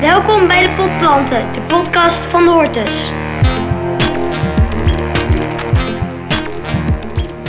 Welkom 0.00 0.46
bij 0.46 0.62
de 0.62 0.74
Potplanten, 0.74 1.52
de 1.52 1.60
podcast 1.60 2.18
van 2.18 2.44
de 2.44 2.50
Hortus. 2.50 3.10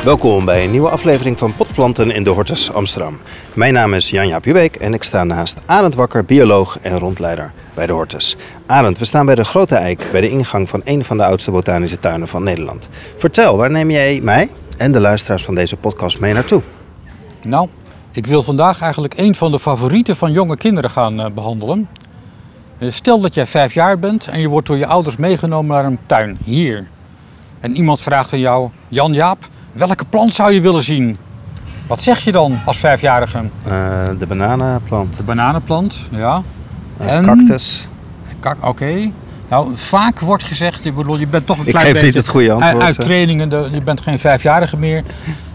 Welkom 0.04 0.46
bij 0.46 0.64
een 0.64 0.72
nieuwe 0.72 0.90
aflevering 0.90 1.38
van 1.38 1.56
Potplanten 1.56 2.12
in 2.12 2.24
de 2.24 2.30
Hortus 2.30 2.72
Amsterdam. 2.72 3.20
Mijn 3.54 3.74
naam 3.74 3.94
is 3.94 4.10
Jan-Jaap 4.10 4.46
Juweek 4.46 4.76
en 4.76 4.94
ik 4.94 5.04
sta 5.04 5.24
naast 5.24 5.60
Arend 5.66 5.96
Wakker, 5.96 6.26
bioloog 6.26 6.80
en 6.82 7.00
rondleider 7.00 7.52
bij 7.74 7.88
de 7.88 7.94
Hortus. 7.94 8.36
Arend, 8.66 8.98
we 8.98 9.06
staan 9.06 9.26
bij 9.26 9.36
de 9.36 9.46
Grote 9.46 9.76
Eik, 9.76 10.08
bij 10.12 10.22
de 10.22 10.30
ingang 10.30 10.70
van 10.70 10.82
een 10.84 11.04
van 11.04 11.18
de 11.18 11.26
oudste 11.26 11.52
botanische 11.52 12.00
tuinen 12.00 12.28
van 12.28 12.44
Nederland. 12.44 12.90
Vertel, 13.18 13.58
waar 13.58 13.72
neem 13.72 13.92
jij 13.92 14.20
mij 14.24 14.50
en 14.78 14.92
de 14.92 15.00
luisteraars 15.00 15.44
van 15.44 15.56
deze 15.56 15.78
podcast 15.78 16.20
mee 16.20 16.34
naartoe? 16.34 16.62
Nou, 17.44 17.70
ik 18.12 18.26
wil 18.26 18.44
vandaag 18.44 18.82
eigenlijk 18.82 19.14
een 19.18 19.36
van 19.36 19.52
de 19.52 19.60
favorieten 19.60 20.16
van 20.16 20.32
jonge 20.32 20.56
kinderen 20.56 20.90
gaan 20.90 21.20
eh, 21.20 21.32
behandelen. 21.32 21.88
Eh, 22.78 22.90
Stel 22.92 23.20
dat 23.22 23.34
jij 23.34 23.46
vijf 23.46 23.74
jaar 23.74 24.00
bent 24.00 24.28
en 24.28 24.40
je 24.40 24.48
wordt 24.48 24.68
door 24.68 24.78
je 24.78 24.86
ouders 24.88 25.18
meegenomen 25.18 25.76
naar 25.76 25.86
een 25.86 26.00
tuin, 26.06 26.38
hier. 26.44 26.88
En 27.60 27.76
iemand 27.76 28.00
vraagt 28.02 28.34
aan 28.34 28.40
jou, 28.40 28.70
Jan 28.88 29.14
Jaap, 29.14 29.48
welke 29.72 30.06
plant 30.10 30.34
zou 30.34 30.54
je 30.54 30.62
willen 30.62 30.84
zien? 30.84 31.18
Wat 31.88 32.02
zeg 32.02 32.20
je 32.20 32.32
dan 32.32 32.60
als 32.66 32.78
vijfjarige? 32.78 33.38
Eh, 33.64 34.10
de 34.20 34.26
bananenplant, 34.28 35.18
De 35.18 35.24
bananenplant, 35.24 36.08
ja. 36.12 36.42
de 36.98 37.22
cactus. 37.26 37.88
Kak, 38.40 38.58
Oké. 38.68 39.12
Nou, 39.50 39.72
vaak 39.76 40.20
wordt 40.20 40.44
gezegd, 40.44 40.86
ik 40.86 40.96
bedoel, 40.96 41.18
je 41.20 41.28
bent 41.28 41.46
toch 41.46 41.58
een 41.60 41.66
Ik 41.66 41.70
klein 41.72 41.86
geef 41.86 41.94
beetje... 41.94 42.08
niet 42.08 42.18
het 42.18 42.28
goede 42.28 42.52
antwoord, 42.52 42.84
Uit, 42.84 43.00
trainingen, 43.02 43.50
de- 43.50 43.70
je 43.72 43.82
bent 43.82 44.02
geen 44.02 44.20
vijfjarige 44.20 44.78
meer. 44.78 45.04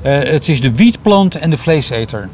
Eh, 0.02 0.19
het 0.19 0.49
is 0.49 0.61
de 0.61 0.75
wietplant 0.75 1.35
en 1.37 1.51
de 1.51 1.57
vleeseter. 1.57 2.29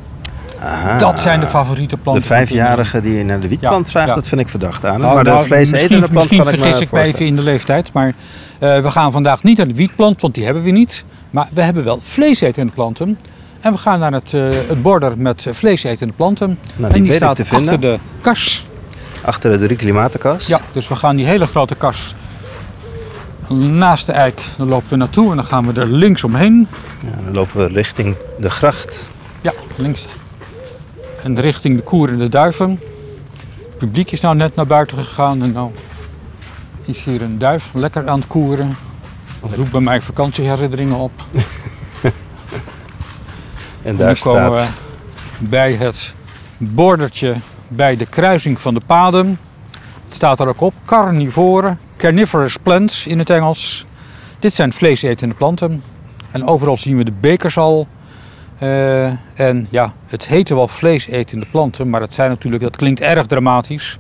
Aha. 0.62 0.98
Dat 0.98 1.20
zijn 1.20 1.40
de 1.40 1.46
favoriete 1.46 1.94
De 1.96 2.00
planten. 2.02 2.22
kinderen. 2.22 2.48
vijfjarige 2.48 3.00
die 3.00 3.24
naar 3.24 3.40
de 3.40 3.48
wietplant 3.48 3.84
Ja, 3.84 3.90
vraagt, 3.90 4.08
ja. 4.08 4.14
dat 4.14 4.26
vind 4.26 4.40
ik 4.40 4.48
verdacht 4.48 4.84
aan. 4.84 5.00
Nou, 5.00 5.14
maar 5.14 5.24
de 5.24 5.30
nou, 5.30 5.44
vleesetende 5.46 5.88
misschien, 5.88 6.10
plant 6.10 6.14
misschien 6.14 6.42
kan 6.42 6.52
ik 6.52 6.59
me 6.59 6.65
vergis 6.65 6.80
ik 6.80 6.90
me 6.90 7.00
even 7.00 7.26
in 7.26 7.37
de 7.37 7.42
leeftijd, 7.42 7.92
maar 7.92 8.15
eh, 8.59 8.78
we 8.78 8.90
gaan 8.90 9.12
vandaag 9.12 9.42
niet 9.42 9.56
naar 9.56 9.68
de 9.68 9.74
wietplant, 9.74 10.20
want 10.20 10.34
die 10.34 10.45
hebben 10.45 10.62
we 10.62 10.70
niet. 10.70 11.04
Maar 11.30 11.48
we 11.52 11.62
hebben 11.62 11.84
wel 11.84 11.98
vleesetende 12.02 12.73
planten. 12.73 13.18
En 13.60 13.73
we 13.73 13.78
gaan 13.78 13.98
naar 13.98 14.12
het, 14.12 14.34
eh, 14.34 14.42
het 14.68 14.82
border 14.82 15.12
met 15.18 15.46
vleesetende 15.52 16.12
planten. 16.12 16.59
Nou, 16.76 16.93
die 16.93 17.02
en 17.02 17.09
die 17.09 17.12
staat 17.12 17.37
vinden. 17.37 17.59
achter 17.74 17.80
de 17.80 17.98
kas. 18.20 18.66
Achter 19.24 19.50
de 19.59 19.65
drie 19.65 19.76
klimatenkas. 19.76 20.46
Ja, 20.46 20.60
dus 20.72 20.88
we 20.88 20.96
gaan 20.96 21.16
die 21.16 21.26
hele 21.26 21.46
grote 21.46 21.74
kas 21.74 22.15
naast 23.56 24.06
de 24.06 24.12
eik, 24.12 24.43
daar 24.59 24.66
lopen 24.66 24.88
we 24.90 24.96
naartoe 24.96 25.30
en 25.30 25.37
dan 25.37 25.45
gaan 25.45 25.72
we 25.72 25.80
er 25.80 25.87
links 25.87 26.24
omheen. 26.24 26.68
Ja, 27.00 27.10
dan 27.24 27.34
lopen 27.34 27.56
we 27.60 27.66
richting 27.74 28.15
de 28.38 28.50
gracht. 28.50 29.06
Ja, 29.40 29.52
links. 29.76 30.06
En 31.23 31.41
richting 31.41 31.77
de 31.77 31.83
koer 31.83 32.09
en 32.09 32.19
de 32.19 32.29
duiven. 32.29 32.80
Het 33.69 33.79
publiek 33.79 34.11
is 34.11 34.21
nou 34.21 34.37
net 34.37 34.55
naar 34.55 34.66
buiten 34.66 34.99
gegaan 34.99 35.43
en 35.43 35.52
nou 35.52 35.71
is 36.85 37.05
hier 37.05 37.23
een 37.23 37.38
duif 37.38 37.71
lekker 37.73 38.09
aan 38.09 38.19
het 38.19 38.27
koeren. 38.29 38.77
Dat 39.41 39.52
roept 39.52 39.71
bij 39.71 39.80
mij 39.80 40.01
vakantieherinneringen 40.01 40.96
op. 40.96 41.13
En 43.83 43.91
En 43.91 43.96
daar 43.96 44.15
nu 44.15 44.21
komen 44.21 44.57
staat 44.57 44.71
we 45.39 45.49
bij 45.49 45.73
het 45.73 46.15
bordertje 46.57 47.35
bij 47.69 47.96
de 47.96 48.07
kruising 48.07 48.61
van 48.61 48.74
de 48.74 48.80
paden. 48.87 49.39
Het 50.05 50.13
staat 50.13 50.41
er 50.41 50.49
ook 50.49 50.61
op, 50.61 50.74
carnivoren, 50.85 51.79
carnivorous 51.96 52.57
plants 52.63 53.07
in 53.07 53.19
het 53.19 53.30
Engels. 53.30 53.87
Dit 54.39 54.52
zijn 54.52 54.73
vleesetende 54.73 55.35
planten. 55.35 55.83
En 56.30 56.46
overal 56.46 56.77
zien 56.77 56.96
we 56.96 57.05
de 57.05 57.13
bekers 57.21 57.59
al. 57.59 57.87
Eh, 58.59 59.06
en 59.34 59.66
ja, 59.70 59.92
het 60.06 60.28
heten 60.28 60.56
wel 60.56 60.68
vleesetende 60.68 61.46
planten, 61.51 61.90
maar 61.90 62.01
het 62.01 62.14
zijn 62.14 62.30
natuurlijk, 62.30 62.62
dat 62.62 62.76
klinkt 62.76 63.00
erg 63.00 63.26
dramatisch. 63.26 63.98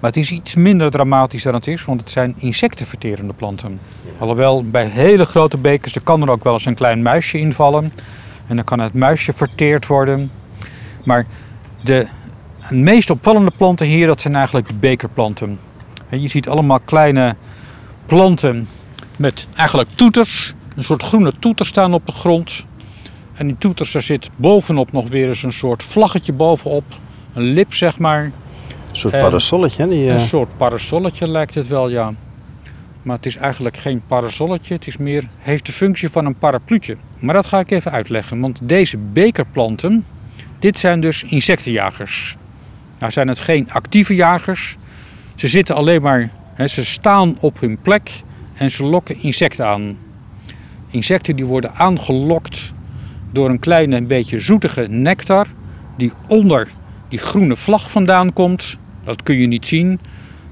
Maar 0.00 0.10
het 0.12 0.22
is 0.22 0.30
iets 0.30 0.54
minder 0.54 0.90
dramatisch 0.90 1.42
dan 1.42 1.54
het 1.54 1.66
is, 1.66 1.84
want 1.84 2.00
het 2.00 2.10
zijn 2.10 2.34
insectenverterende 2.38 3.32
planten. 3.32 3.80
Alhoewel 4.18 4.64
bij 4.64 4.86
hele 4.86 5.24
grote 5.24 5.58
bekers, 5.58 5.94
er 5.94 6.02
kan 6.02 6.22
er 6.22 6.30
ook 6.30 6.44
wel 6.44 6.52
eens 6.52 6.66
een 6.66 6.74
klein 6.74 7.02
muisje 7.02 7.38
invallen. 7.38 7.92
En 8.46 8.56
dan 8.56 8.64
kan 8.64 8.80
het 8.80 8.94
muisje 8.94 9.32
verteerd 9.32 9.86
worden. 9.86 10.30
Maar 11.04 11.26
de 11.80 12.06
meest 12.70 13.10
opvallende 13.10 13.52
planten 13.56 13.86
hier, 13.86 14.06
dat 14.06 14.20
zijn 14.20 14.34
eigenlijk 14.34 14.68
de 14.68 14.74
bekerplanten. 14.74 15.58
En 16.08 16.22
je 16.22 16.28
ziet 16.28 16.48
allemaal 16.48 16.80
kleine 16.80 17.36
planten 18.06 18.68
met 19.16 19.46
eigenlijk 19.54 19.88
toeters. 19.94 20.54
Een 20.76 20.84
soort 20.84 21.02
groene 21.02 21.32
toeters 21.38 21.68
staan 21.68 21.94
op 21.94 22.06
de 22.06 22.12
grond. 22.12 22.64
En 23.34 23.46
die 23.46 23.58
toeters, 23.58 23.92
daar 23.92 24.02
zit 24.02 24.30
bovenop 24.36 24.92
nog 24.92 25.08
weer 25.08 25.28
eens 25.28 25.42
een 25.42 25.52
soort 25.52 25.82
vlaggetje 25.82 26.32
bovenop. 26.32 26.84
Een 27.34 27.42
lip, 27.42 27.74
zeg 27.74 27.98
maar. 27.98 28.24
een 28.24 28.32
soort 28.92 29.14
en- 29.14 29.20
parasolletje. 29.20 29.82
hè, 29.82 29.88
Die, 29.88 30.06
eh, 30.08 30.12
Een 30.14 30.20
soort 30.20 30.56
parasolletje 30.56 31.28
lijkt 31.30 31.54
het 31.54 31.68
wel, 31.68 31.88
ja. 31.88 32.12
Maar 33.02 33.16
het 33.16 33.26
is 33.26 33.36
eigenlijk 33.36 33.76
geen 33.76 34.02
parasolletje. 34.06 34.74
Het 34.74 34.86
is 34.86 34.96
meer, 34.96 35.28
heeft 35.38 35.66
de 35.66 35.72
functie 35.72 36.08
van 36.10 36.26
een 36.26 36.34
parapluutje. 36.38 36.96
Maar 37.18 37.34
dat 37.34 37.46
ga 37.46 37.58
ik 37.58 37.70
even 37.70 37.90
uitleggen. 37.92 38.40
Want 38.40 38.60
deze 38.62 38.98
bekerplanten, 38.98 40.04
dit 40.58 40.78
zijn 40.78 41.00
dus 41.00 41.22
insectenjagers. 41.22 42.36
Nou 42.98 43.12
zijn 43.12 43.28
het 43.28 43.38
geen 43.38 43.68
actieve 43.72 44.14
jagers. 44.14 44.76
Ze 45.34 45.48
zitten 45.48 45.74
alleen 45.74 46.02
maar, 46.02 46.30
hè, 46.54 46.66
ze 46.66 46.84
staan 46.84 47.36
op 47.40 47.60
hun 47.60 47.78
plek 47.82 48.10
en 48.54 48.70
ze 48.70 48.84
lokken 48.84 49.22
insecten 49.22 49.66
aan. 49.66 49.98
Insecten 50.90 51.36
die 51.36 51.44
worden 51.46 51.74
aangelokt 51.74 52.72
door 53.34 53.50
een 53.50 53.58
kleine 53.58 54.02
beetje 54.02 54.40
zoetige 54.40 54.86
nectar 54.88 55.46
die 55.96 56.12
onder 56.26 56.68
die 57.08 57.18
groene 57.18 57.56
vlag 57.56 57.90
vandaan 57.90 58.32
komt. 58.32 58.78
Dat 59.04 59.22
kun 59.22 59.38
je 59.38 59.46
niet 59.46 59.66
zien, 59.66 60.00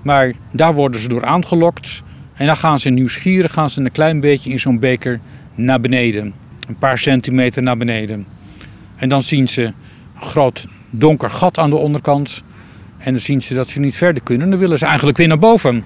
maar 0.03 0.33
daar 0.51 0.75
worden 0.75 1.01
ze 1.01 1.09
door 1.09 1.25
aangelokt. 1.25 2.03
En 2.35 2.47
dan 2.47 2.57
gaan 2.57 2.79
ze 2.79 2.91
nieuwsgierig 2.91 3.53
gaan 3.53 3.71
ze 3.71 3.81
een 3.81 3.93
klein 3.93 4.21
beetje 4.21 4.51
in 4.51 4.61
zo'n 4.61 4.79
beker 4.79 5.21
naar 5.55 5.81
beneden. 5.81 6.35
Een 6.69 6.79
paar 6.79 6.99
centimeter 6.99 7.63
naar 7.63 7.77
beneden. 7.77 8.27
En 8.97 9.09
dan 9.09 9.23
zien 9.23 9.49
ze 9.49 9.63
een 9.63 10.23
groot 10.23 10.67
donker 10.91 11.31
gat 11.31 11.59
aan 11.59 11.71
de 11.71 11.77
onderkant. 11.77 12.43
En 12.99 13.13
dan 13.13 13.21
zien 13.21 13.43
ze 13.43 13.55
dat 13.55 13.69
ze 13.69 13.81
niet 13.81 13.97
verder 13.97 14.23
kunnen. 14.23 14.51
Dan 14.51 14.59
willen 14.59 14.79
ze 14.79 14.87
eigenlijk 14.87 15.17
weer 15.17 15.29
naar 15.29 15.39
boven. 15.39 15.85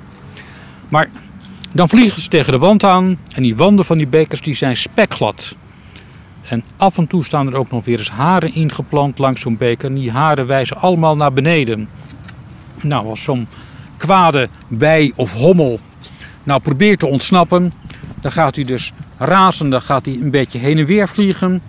Maar 0.88 1.08
dan 1.72 1.88
vliegen 1.88 2.20
ze 2.20 2.28
tegen 2.28 2.52
de 2.52 2.58
wand 2.58 2.84
aan. 2.84 3.18
En 3.34 3.42
die 3.42 3.56
wanden 3.56 3.84
van 3.84 3.96
die 3.96 4.06
bekers 4.06 4.40
die 4.40 4.54
zijn 4.54 4.76
spekglad. 4.76 5.56
En 6.48 6.62
af 6.76 6.98
en 6.98 7.06
toe 7.06 7.24
staan 7.24 7.46
er 7.46 7.56
ook 7.56 7.70
nog 7.70 7.84
weer 7.84 7.98
eens 7.98 8.10
haren 8.10 8.54
ingeplant 8.54 9.18
langs 9.18 9.40
zo'n 9.40 9.56
beker. 9.56 9.88
En 9.88 9.94
die 9.94 10.10
haren 10.10 10.46
wijzen 10.46 10.76
allemaal 10.76 11.16
naar 11.16 11.32
beneden. 11.32 11.88
Nou, 12.80 13.08
als 13.08 13.22
zo'n 13.22 13.46
kwade 13.96 14.48
bij 14.68 15.12
of 15.16 15.32
hommel 15.32 15.80
nou 16.42 16.60
probeert 16.60 16.98
te 16.98 17.06
ontsnappen, 17.06 17.72
dan 18.20 18.32
gaat 18.32 18.56
hij 18.56 18.64
dus 18.64 18.92
razende 19.18 19.80
gaat 19.80 20.06
hij 20.06 20.14
een 20.14 20.30
beetje 20.30 20.58
heen 20.58 20.78
en 20.78 20.86
weer 20.86 21.08
vliegen. 21.08 21.62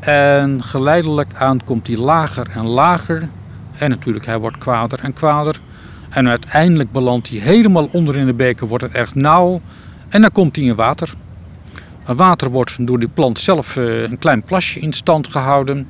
En 0.00 0.62
geleidelijk 0.62 1.34
aan 1.34 1.64
komt 1.64 1.86
hij 1.86 1.96
lager 1.96 2.48
en 2.50 2.66
lager. 2.66 3.28
En 3.76 3.90
natuurlijk, 3.90 4.26
hij 4.26 4.38
wordt 4.38 4.58
kwader 4.58 5.00
en 5.02 5.12
kwader. 5.12 5.60
En 6.08 6.28
uiteindelijk 6.28 6.92
belandt 6.92 7.28
hij 7.28 7.38
helemaal 7.38 7.88
onder 7.92 8.16
in 8.16 8.26
de 8.26 8.34
beker, 8.34 8.66
wordt 8.66 8.84
het 8.84 8.92
erg 8.92 9.14
nauw. 9.14 9.60
En 10.08 10.20
dan 10.20 10.32
komt 10.32 10.56
hij 10.56 10.64
in 10.64 10.74
water. 10.74 11.14
Water 12.06 12.50
wordt 12.50 12.86
door 12.86 12.98
die 12.98 13.08
plant 13.08 13.38
zelf 13.38 13.76
eh, 13.76 14.02
een 14.02 14.18
klein 14.18 14.42
plasje 14.42 14.80
in 14.80 14.92
stand 14.92 15.28
gehouden. 15.28 15.88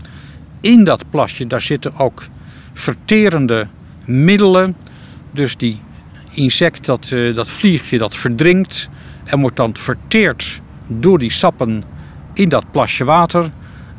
In 0.60 0.84
dat 0.84 1.04
plasje 1.10 1.46
daar 1.46 1.60
zitten 1.60 1.98
ook 1.98 2.24
verterende 2.72 3.66
middelen. 4.04 4.76
Dus 5.30 5.56
die 5.56 5.80
insect, 6.30 6.84
dat, 6.84 7.10
eh, 7.12 7.34
dat 7.34 7.48
vliegje, 7.50 7.98
dat 7.98 8.16
verdrinkt 8.16 8.88
en 9.24 9.40
wordt 9.40 9.56
dan 9.56 9.76
verteerd 9.76 10.60
door 10.86 11.18
die 11.18 11.30
sappen 11.30 11.84
in 12.32 12.48
dat 12.48 12.64
plasje 12.70 13.04
water. 13.04 13.50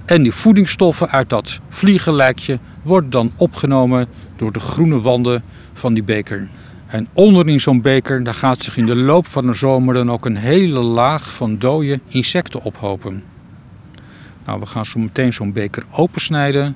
En 0.05 0.23
die 0.23 0.31
voedingsstoffen 0.31 1.09
uit 1.09 1.29
dat 1.29 1.59
vliegenlijkje 1.69 2.59
worden 2.81 3.09
dan 3.09 3.31
opgenomen 3.37 4.07
door 4.35 4.51
de 4.51 4.59
groene 4.59 5.01
wanden 5.01 5.43
van 5.73 5.93
die 5.93 6.03
beker. 6.03 6.49
En 6.93 7.07
onderin 7.13 7.61
zo'n 7.61 7.81
beker, 7.81 8.23
daar 8.23 8.33
gaat 8.33 8.63
zich 8.63 8.77
in 8.77 8.85
de 8.85 8.95
loop 8.95 9.27
van 9.27 9.45
de 9.45 9.53
zomer 9.53 9.93
dan 9.93 10.11
ook 10.11 10.25
een 10.25 10.35
hele 10.35 10.79
laag 10.79 11.33
van 11.33 11.57
dode 11.57 11.99
insecten 12.07 12.63
ophopen. 12.63 13.23
Nou, 14.45 14.59
we 14.59 14.65
gaan 14.65 14.85
zo 14.85 14.99
meteen 14.99 15.33
zo'n 15.33 15.53
beker 15.53 15.83
opensnijden 15.91 16.75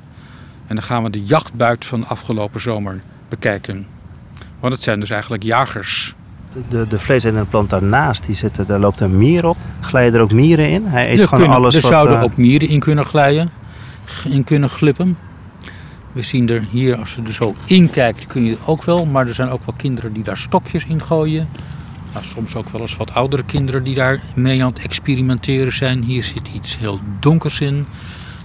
en 0.68 0.76
dan 0.76 0.84
gaan 0.84 1.04
we 1.04 1.10
de 1.10 1.24
jachtbuit 1.24 1.86
van 1.86 2.00
de 2.00 2.06
afgelopen 2.06 2.62
zomer 2.62 3.00
bekijken. 3.30 3.88
Want 4.60 4.74
het 4.74 4.84
zijn 4.84 5.00
dus 5.00 5.10
eigenlijk 5.10 5.44
jagers. 5.44 6.16
de, 6.70 6.88
de 6.88 7.00
vleesetende 7.00 7.46
plant 7.46 7.70
daarnaast, 7.70 8.26
die 8.26 8.36
zitten, 8.36 8.68
daar 8.68 8.80
loopt 8.80 9.00
een 9.00 9.18
mier 9.18 9.46
op. 9.46 9.58
Glijden 9.82 10.14
er 10.14 10.22
ook 10.22 10.32
mieren 10.32 10.70
in? 10.70 10.86
Hij 10.86 11.12
eet 11.12 11.20
er 11.20 11.28
gewoon 11.28 11.40
kunnen, 11.40 11.58
alles 11.58 11.76
er 11.76 11.82
wat... 11.82 11.92
zouden 11.92 12.18
eh, 12.18 12.24
ook 12.24 12.38
mieren 12.38 12.68
in 12.68 12.80
kunnen 12.80 13.06
glijden, 13.06 13.50
in 14.26 14.44
kunnen 14.44 14.70
glippen. 14.70 15.18
We 16.18 16.24
zien 16.24 16.50
er 16.50 16.66
hier, 16.70 16.98
als 16.98 17.16
je 17.16 17.22
er 17.22 17.34
zo 17.34 17.56
in 17.66 17.90
kijkt, 17.90 18.28
kun 18.28 18.44
je 18.44 18.58
ook 18.66 18.84
wel. 18.84 19.06
Maar 19.06 19.28
er 19.28 19.34
zijn 19.34 19.50
ook 19.50 19.66
wel 19.66 19.76
kinderen 19.78 20.14
die 20.14 20.24
daar 20.24 20.38
stokjes 20.38 20.86
in 20.86 21.02
gooien. 21.02 21.50
Nou, 22.14 22.26
soms 22.26 22.56
ook 22.56 22.70
wel 22.70 22.82
eens 22.82 22.98
wat 22.98 23.14
oudere 23.14 23.44
kinderen 23.44 23.84
die 23.84 23.96
daar 23.96 24.22
mee 24.36 24.64
aan 24.64 24.70
het 24.70 24.80
experimenteren 24.80 25.74
zijn. 25.74 26.04
Hier 26.04 26.24
zit 26.24 26.48
iets 26.48 26.78
heel 26.78 27.00
donkers 27.20 27.60
in. 27.60 27.88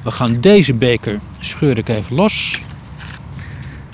We 0.02 0.10
gaan 0.10 0.40
deze 0.40 0.74
beker 0.74 1.20
scheur 1.40 1.78
ik 1.78 1.88
even 1.88 2.16
los. 2.16 2.62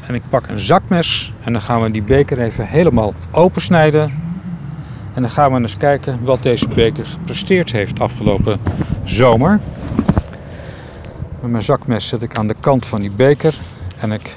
En 0.07 0.15
ik 0.15 0.23
pak 0.29 0.47
een 0.49 0.61
zakmes 0.61 1.33
en 1.45 1.53
dan 1.53 1.63
gaan 1.63 1.83
we 1.83 1.91
die 1.91 2.03
beker 2.03 2.39
even 2.39 2.67
helemaal 2.67 3.15
opensnijden. 3.31 4.03
En 5.15 5.23
dan 5.23 5.31
gaan 5.31 5.53
we 5.53 5.61
eens 5.61 5.77
kijken 5.77 6.19
wat 6.23 6.43
deze 6.43 6.69
beker 6.69 7.07
gepresteerd 7.07 7.73
heeft 7.73 8.01
afgelopen 8.01 8.61
zomer. 9.05 9.61
Met 11.41 11.51
mijn 11.51 11.63
zakmes 11.63 12.09
zet 12.09 12.23
ik 12.23 12.39
aan 12.39 12.47
de 12.47 12.57
kant 12.61 12.87
van 12.87 13.01
die 13.01 13.11
beker 13.11 13.55
en 14.01 14.13
ik 14.13 14.37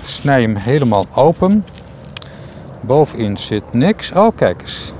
snij 0.00 0.42
hem 0.42 0.56
helemaal 0.56 1.06
open. 1.14 1.64
Bovenin 2.80 3.36
zit 3.36 3.62
niks. 3.72 4.12
Oh, 4.12 4.36
kijk 4.36 4.60
eens. 4.60 4.92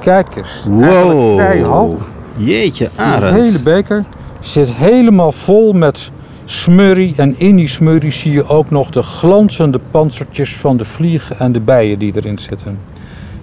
Kijk 0.00 0.36
eens. 0.36 0.66
Eigenlijk 0.80 1.34
vrij 1.34 1.62
hoog. 1.62 2.10
Jeetje, 2.36 2.90
De 2.96 3.02
Arend. 3.02 3.36
hele 3.36 3.62
beker 3.62 4.04
zit 4.40 4.72
helemaal 4.72 5.32
vol 5.32 5.72
met 5.72 6.10
smurrie. 6.44 7.14
En 7.16 7.38
in 7.38 7.56
die 7.56 7.68
smurrie 7.68 8.12
zie 8.12 8.32
je 8.32 8.48
ook 8.48 8.70
nog 8.70 8.90
de 8.90 9.02
glanzende 9.02 9.80
panzertjes 9.90 10.56
van 10.56 10.76
de 10.76 10.84
vliegen 10.84 11.38
en 11.38 11.52
de 11.52 11.60
bijen 11.60 11.98
die 11.98 12.12
erin 12.16 12.38
zitten. 12.38 12.78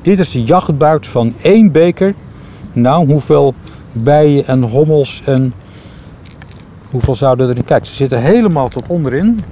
Dit 0.02 0.20
is 0.20 0.32
de 0.32 0.44
jachtbuit 0.44 1.08
van 1.08 1.34
één 1.42 1.72
beker. 1.72 2.14
Nou, 2.74 3.06
hoeveel 3.08 3.54
bijen 3.92 4.48
en 4.48 4.62
hommels 4.62 5.22
en 5.26 5.54
hoeveel 6.94 7.16
zouden 7.16 7.50
erin? 7.50 7.64
Kijk, 7.64 7.86
ze 7.86 7.94
zitten 7.94 8.22
helemaal 8.22 8.68
tot 8.68 8.84
onderin. 8.88 9.44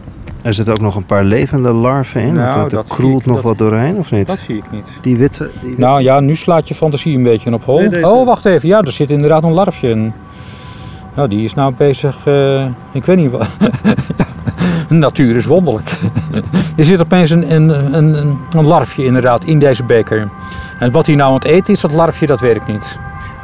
Er 0.44 0.54
zitten 0.54 0.74
ook 0.74 0.82
nog 0.82 0.96
een 0.96 1.06
paar 1.06 1.24
levende 1.24 1.72
larven 1.74 2.22
in. 2.22 2.34
Nou, 2.34 2.48
er- 2.58 2.64
er 2.64 2.70
dat 2.70 2.88
zie 2.88 2.96
kroelt 2.98 3.26
nog 3.26 3.36
dat- 3.36 3.44
wat 3.44 3.58
doorheen, 3.58 3.98
of 3.98 4.12
niet? 4.12 4.28
Dat 4.28 4.38
zie 4.40 4.56
ik 4.58 4.72
niet. 4.72 4.88
Die 5.02 5.18
witte... 5.18 5.44
Die 5.44 5.60
witte- 5.62 5.80
Nou 5.80 6.02
ja, 6.02 6.20
nu 6.20 6.36
slaat 6.36 6.68
je 6.68 6.76
fantasie 6.76 7.18
een 7.18 7.24
beetje 7.24 7.54
op 7.54 7.64
hol. 7.66 7.90
Nee, 7.90 8.10
Oh, 8.12 8.26
wacht 8.26 8.46
even. 8.46 8.68
Ja, 8.70 8.82
er 8.82 8.92
zit 8.92 9.12
inderdaad 9.12 9.44
een 9.44 9.52
larfje 9.52 9.90
in. 9.90 10.14
Nou, 11.16 11.28
die 11.28 11.44
is 11.44 11.54
nou 11.54 11.74
bezig. 11.78 12.18
eh, 12.26 12.66
ik 12.92 13.06
weet 13.06 13.18
niet 13.18 13.32
wat. 13.32 13.48
natuur 14.90 15.36
is 15.36 15.46
wonderlijk. 15.46 15.90
er 16.78 16.86
zit 16.86 17.00
opeens 17.00 17.30
een, 17.30 17.56
een, 17.56 17.70
een, 17.98 18.14
een- 18.18 18.38
een 18.58 18.66
larfje 18.66 19.06
inderdaad 19.06 19.44
in 19.46 19.60
deze 19.60 19.84
beker. 19.84 20.30
En 20.80 20.92
wat 20.92 21.06
hij 21.06 21.16
nou 21.16 21.28
aan 21.30 21.36
het 21.36 21.44
eten 21.46 21.74
is, 21.74 21.82
dat 21.82 21.92
larfje, 21.92 22.26
dat 22.28 22.40
weet 22.40 22.56
ik 22.56 22.68
niet. 22.68 22.98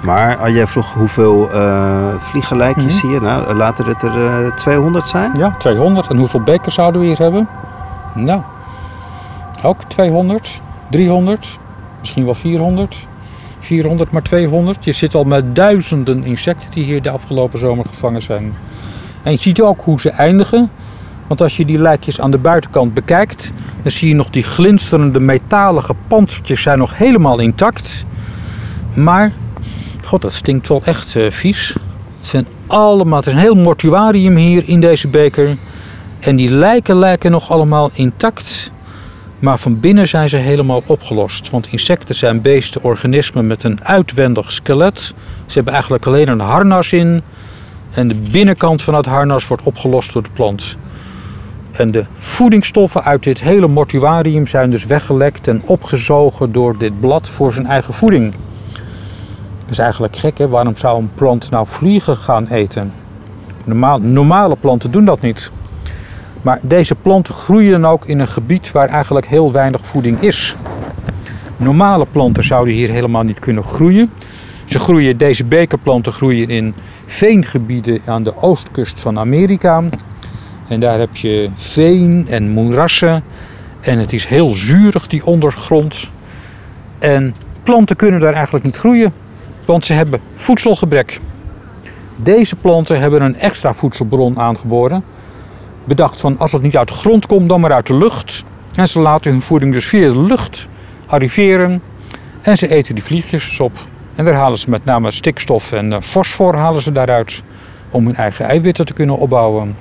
Maar 0.03 0.37
als 0.37 0.49
jij 0.49 0.67
vroeg 0.67 0.93
hoeveel 0.93 1.51
eh 1.51 2.13
vliegelijkjes 2.19 3.03
Mhm. 3.03 3.13
je, 3.13 3.21
nou, 3.21 3.53
laten 3.53 3.85
het 3.85 4.01
er 4.01 4.25
eh 4.25 4.51
200 4.55 5.07
zijn. 5.07 5.31
Ja, 5.37 5.51
200. 5.57 6.07
En 6.07 6.17
hoeveel 6.17 6.41
bekers 6.41 6.75
zouden 6.75 7.01
we 7.01 7.07
hier 7.07 7.17
hebben? 7.17 7.47
Nou, 8.13 8.41
ook 9.63 9.83
200, 9.83 10.61
300, 10.91 11.57
misschien 11.99 12.25
wel 12.25 12.35
400. 12.35 13.07
400, 13.59 14.11
maar 14.11 14.21
200. 14.21 14.85
Je 14.85 14.91
zit 14.91 15.15
al 15.15 15.23
met 15.23 15.55
duizenden 15.55 16.23
insecten 16.23 16.71
die 16.71 16.83
hier 16.83 17.01
de 17.01 17.09
afgelopen 17.09 17.59
zomer 17.59 17.85
gevangen 17.85 18.21
zijn. 18.21 18.53
En 19.23 19.31
je 19.31 19.37
ziet 19.37 19.61
ook 19.61 19.81
hoe 19.83 19.99
ze 20.01 20.09
eindigen. 20.09 20.69
Want 21.27 21.41
als 21.41 21.57
je 21.57 21.65
die 21.65 21.77
lijkjes 21.79 22.21
aan 22.21 22.31
de 22.31 22.37
buitenkant 22.37 22.93
bekijkt, 22.93 23.51
dan 23.81 23.91
zie 23.91 24.07
je 24.07 24.15
nog 24.15 24.29
die 24.29 24.43
glinsterende 24.43 25.19
metalige 25.19 25.93
panzertjes 26.07 26.61
zijn 26.61 26.77
nog 26.77 26.97
helemaal 26.97 27.39
intact. 27.39 28.05
Maar, 28.93 29.31
god, 30.07 30.21
dat 30.21 30.33
stinkt 30.33 30.67
wel 30.67 30.81
echt 30.83 31.15
eh, 31.15 31.31
vies. 31.31 31.75
Het 32.17 32.25
zijn 32.25 32.47
allemaal, 32.67 33.17
het 33.17 33.27
is 33.27 33.33
een 33.33 33.39
heel 33.39 33.55
mortuarium 33.55 34.35
hier 34.35 34.63
in 34.65 34.81
deze 34.81 35.07
beker. 35.07 35.57
En 36.19 36.35
die 36.35 36.51
lijken 36.51 36.97
lijken 36.97 37.31
nog 37.31 37.51
allemaal 37.51 37.91
intact. 37.93 38.71
Maar 39.39 39.57
van 39.57 39.79
binnen 39.79 40.07
zijn 40.07 40.29
ze 40.29 40.37
helemaal 40.37 40.83
opgelost. 40.85 41.49
Want 41.49 41.67
insecten 41.67 42.15
zijn 42.15 42.41
beesten, 42.41 42.83
organismen 42.83 43.47
met 43.47 43.63
een 43.63 43.79
uitwendig 43.83 44.51
skelet. 44.51 45.13
Ze 45.45 45.53
hebben 45.53 45.73
eigenlijk 45.73 46.05
alleen 46.05 46.27
een 46.27 46.39
harnas 46.39 46.93
in. 46.93 47.21
En 47.91 48.07
de 48.07 48.15
binnenkant 48.31 48.81
van 48.81 48.95
het 48.95 49.05
harnas 49.05 49.47
wordt 49.47 49.63
opgelost 49.63 50.13
door 50.13 50.23
de 50.23 50.29
plant. 50.33 50.77
En 51.71 51.87
de 51.87 52.05
voedingsstoffen 52.17 53.03
uit 53.03 53.23
dit 53.23 53.41
hele 53.41 53.67
mortuarium 53.67 54.47
zijn 54.47 54.69
dus 54.69 54.85
weggelekt 54.85 55.47
en 55.47 55.61
opgezogen 55.65 56.51
door 56.51 56.77
dit 56.77 56.99
blad 56.99 57.29
voor 57.29 57.53
zijn 57.53 57.65
eigen 57.65 57.93
voeding. 57.93 58.33
Dat 59.67 59.75
is 59.77 59.81
eigenlijk 59.83 60.15
gek, 60.15 60.37
hè? 60.37 60.47
Waarom 60.47 60.75
zou 60.75 60.99
een 61.01 61.11
plant 61.15 61.49
nou 61.49 61.67
vliegen 61.67 62.17
gaan 62.17 62.47
eten? 62.47 62.93
Normale 64.01 64.55
planten 64.55 64.91
doen 64.91 65.05
dat 65.05 65.21
niet. 65.21 65.51
Maar 66.41 66.59
deze 66.61 66.95
planten 66.95 67.33
groeien 67.33 67.81
dan 67.81 67.91
ook 67.91 68.05
in 68.05 68.19
een 68.19 68.27
gebied 68.27 68.71
waar 68.71 68.89
eigenlijk 68.89 69.27
heel 69.27 69.51
weinig 69.51 69.81
voeding 69.83 70.21
is. 70.21 70.55
Normale 71.57 72.05
planten 72.11 72.43
zouden 72.43 72.73
hier 72.73 72.89
helemaal 72.89 73.23
niet 73.23 73.39
kunnen 73.39 73.63
groeien. 73.63 74.11
Ze 74.65 74.79
groeien, 74.79 75.17
deze 75.17 75.45
bekerplanten 75.45 76.13
groeien 76.13 76.49
in 76.49 76.75
veengebieden 77.05 77.99
aan 78.05 78.23
de 78.23 78.41
oostkust 78.41 78.99
van 78.99 79.19
Amerika. 79.19 79.83
En 80.67 80.79
daar 80.79 80.99
heb 80.99 81.15
je 81.15 81.49
veen 81.55 82.25
en 82.29 82.49
moerassen. 82.49 83.23
En 83.79 83.99
het 83.99 84.13
is 84.13 84.25
heel 84.25 84.49
zuurig, 84.49 85.07
die 85.07 85.25
ondergrond. 85.25 86.09
En 86.99 87.35
planten 87.63 87.95
kunnen 87.95 88.19
daar 88.19 88.33
eigenlijk 88.33 88.65
niet 88.65 88.77
groeien, 88.77 89.13
want 89.67 89.85
ze 89.85 89.93
hebben 89.93 90.19
voedselgebrek. 90.33 91.19
Deze 92.15 92.55
planten 92.55 92.99
hebben 92.99 93.21
een 93.21 93.39
extra 93.39 93.73
voedselbron 93.73 94.39
aangeboren. 94.39 95.03
Bedacht 95.83 96.19
van 96.19 96.37
als 96.37 96.51
het 96.51 96.61
niet 96.61 96.77
uit 96.77 96.87
de 96.87 96.93
grond 96.93 97.25
komt, 97.25 97.49
dan 97.49 97.59
maar 97.59 97.73
uit 97.73 97.87
de 97.87 97.93
lucht. 97.93 98.43
En 98.75 98.87
ze 98.87 98.99
laten 98.99 99.31
hun 99.31 99.41
voeding 99.41 99.73
dus 99.73 99.85
via 99.85 100.07
de 100.09 100.21
lucht 100.21 100.67
arriveren. 101.05 101.81
En 102.41 102.57
ze 102.57 102.67
eten 102.67 102.95
die 102.95 103.03
vliegjes 103.03 103.59
op. 103.59 103.77
En 104.15 104.25
daar 104.25 104.33
halen 104.33 104.59
ze 104.59 104.69
met 104.69 104.85
name 104.85 105.11
stikstof 105.11 105.71
en 105.71 105.93
eh, 105.93 106.01
fosfor 106.01 106.55
halen 106.55 106.81
ze 106.81 106.91
daaruit. 106.91 107.41
Om 107.89 108.05
hun 108.05 108.15
eigen 108.15 108.45
eiwitten 108.45 108.85
te 108.85 108.93
kunnen 108.93 109.17
opbouwen. 109.17 109.75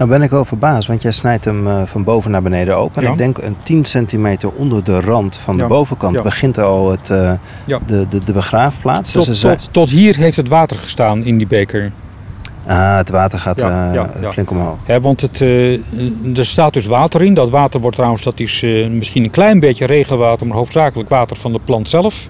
Nou 0.00 0.12
ben 0.12 0.22
ik 0.22 0.30
wel 0.30 0.44
verbaasd, 0.44 0.88
want 0.88 1.02
jij 1.02 1.10
snijdt 1.10 1.44
hem 1.44 1.66
eh, 1.66 1.82
van 1.84 2.04
boven 2.04 2.30
naar 2.30 2.42
beneden 2.42 2.76
open. 2.76 3.04
En 3.04 3.12
ik 3.12 3.18
denk 3.18 3.38
een 3.38 3.56
10 3.62 3.84
centimeter 3.84 4.50
onder 4.50 4.84
de 4.84 5.00
rand 5.00 5.36
van 5.36 5.56
de 5.56 5.66
bovenkant 5.66 6.14
Ja. 6.14 6.22
begint 6.22 6.58
al 6.58 6.90
het, 6.90 7.10
eh, 7.10 7.32
de, 7.86 8.06
de, 8.08 8.24
de 8.24 8.32
begraafplaats. 8.32 9.12
Tot, 9.12 9.26
dus 9.26 9.40
tot, 9.40 9.68
tot 9.72 9.90
hier 9.90 10.16
heeft 10.16 10.36
het 10.36 10.48
water 10.48 10.78
gestaan 10.78 11.24
in 11.24 11.38
die 11.38 11.46
beker. 11.46 11.92
ah, 12.66 12.96
het 12.96 13.10
water 13.10 13.38
gaat 13.38 13.58
eh, 13.58 13.66
ja, 13.66 14.10
ja. 14.20 14.30
flink 14.30 14.50
omhoog. 14.50 14.78
Want 15.00 15.20
het, 15.20 15.40
er 16.36 16.46
staat 16.46 16.72
dus 16.72 16.86
water 16.86 17.22
in. 17.22 17.34
Dat 17.34 17.50
water 17.50 17.80
wordt 17.80 17.96
trouwens, 17.96 18.24
dat 18.24 18.40
is 18.40 18.60
misschien 18.90 19.24
een 19.24 19.30
klein 19.30 19.60
beetje 19.60 19.86
regenwater, 19.86 20.46
maar 20.46 20.56
hoofdzakelijk 20.56 21.08
water 21.08 21.36
van 21.36 21.52
de 21.52 21.60
plant 21.64 21.88
zelf. 21.88 22.28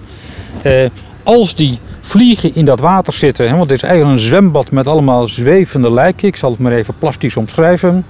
Als 1.23 1.55
die 1.55 1.79
vliegen 2.01 2.55
in 2.55 2.65
dat 2.65 2.79
water 2.79 3.13
zitten, 3.13 3.49
hè, 3.49 3.55
want 3.55 3.69
het 3.69 3.83
is 3.83 3.89
eigenlijk 3.89 4.19
een 4.19 4.25
zwembad 4.25 4.71
met 4.71 4.87
allemaal 4.87 5.27
zwevende 5.27 5.91
lijken. 5.91 6.27
Ik 6.27 6.35
zal 6.35 6.51
het 6.51 6.59
maar 6.59 6.71
even 6.71 6.93
plastisch 6.99 7.37
omschrijven. 7.37 8.05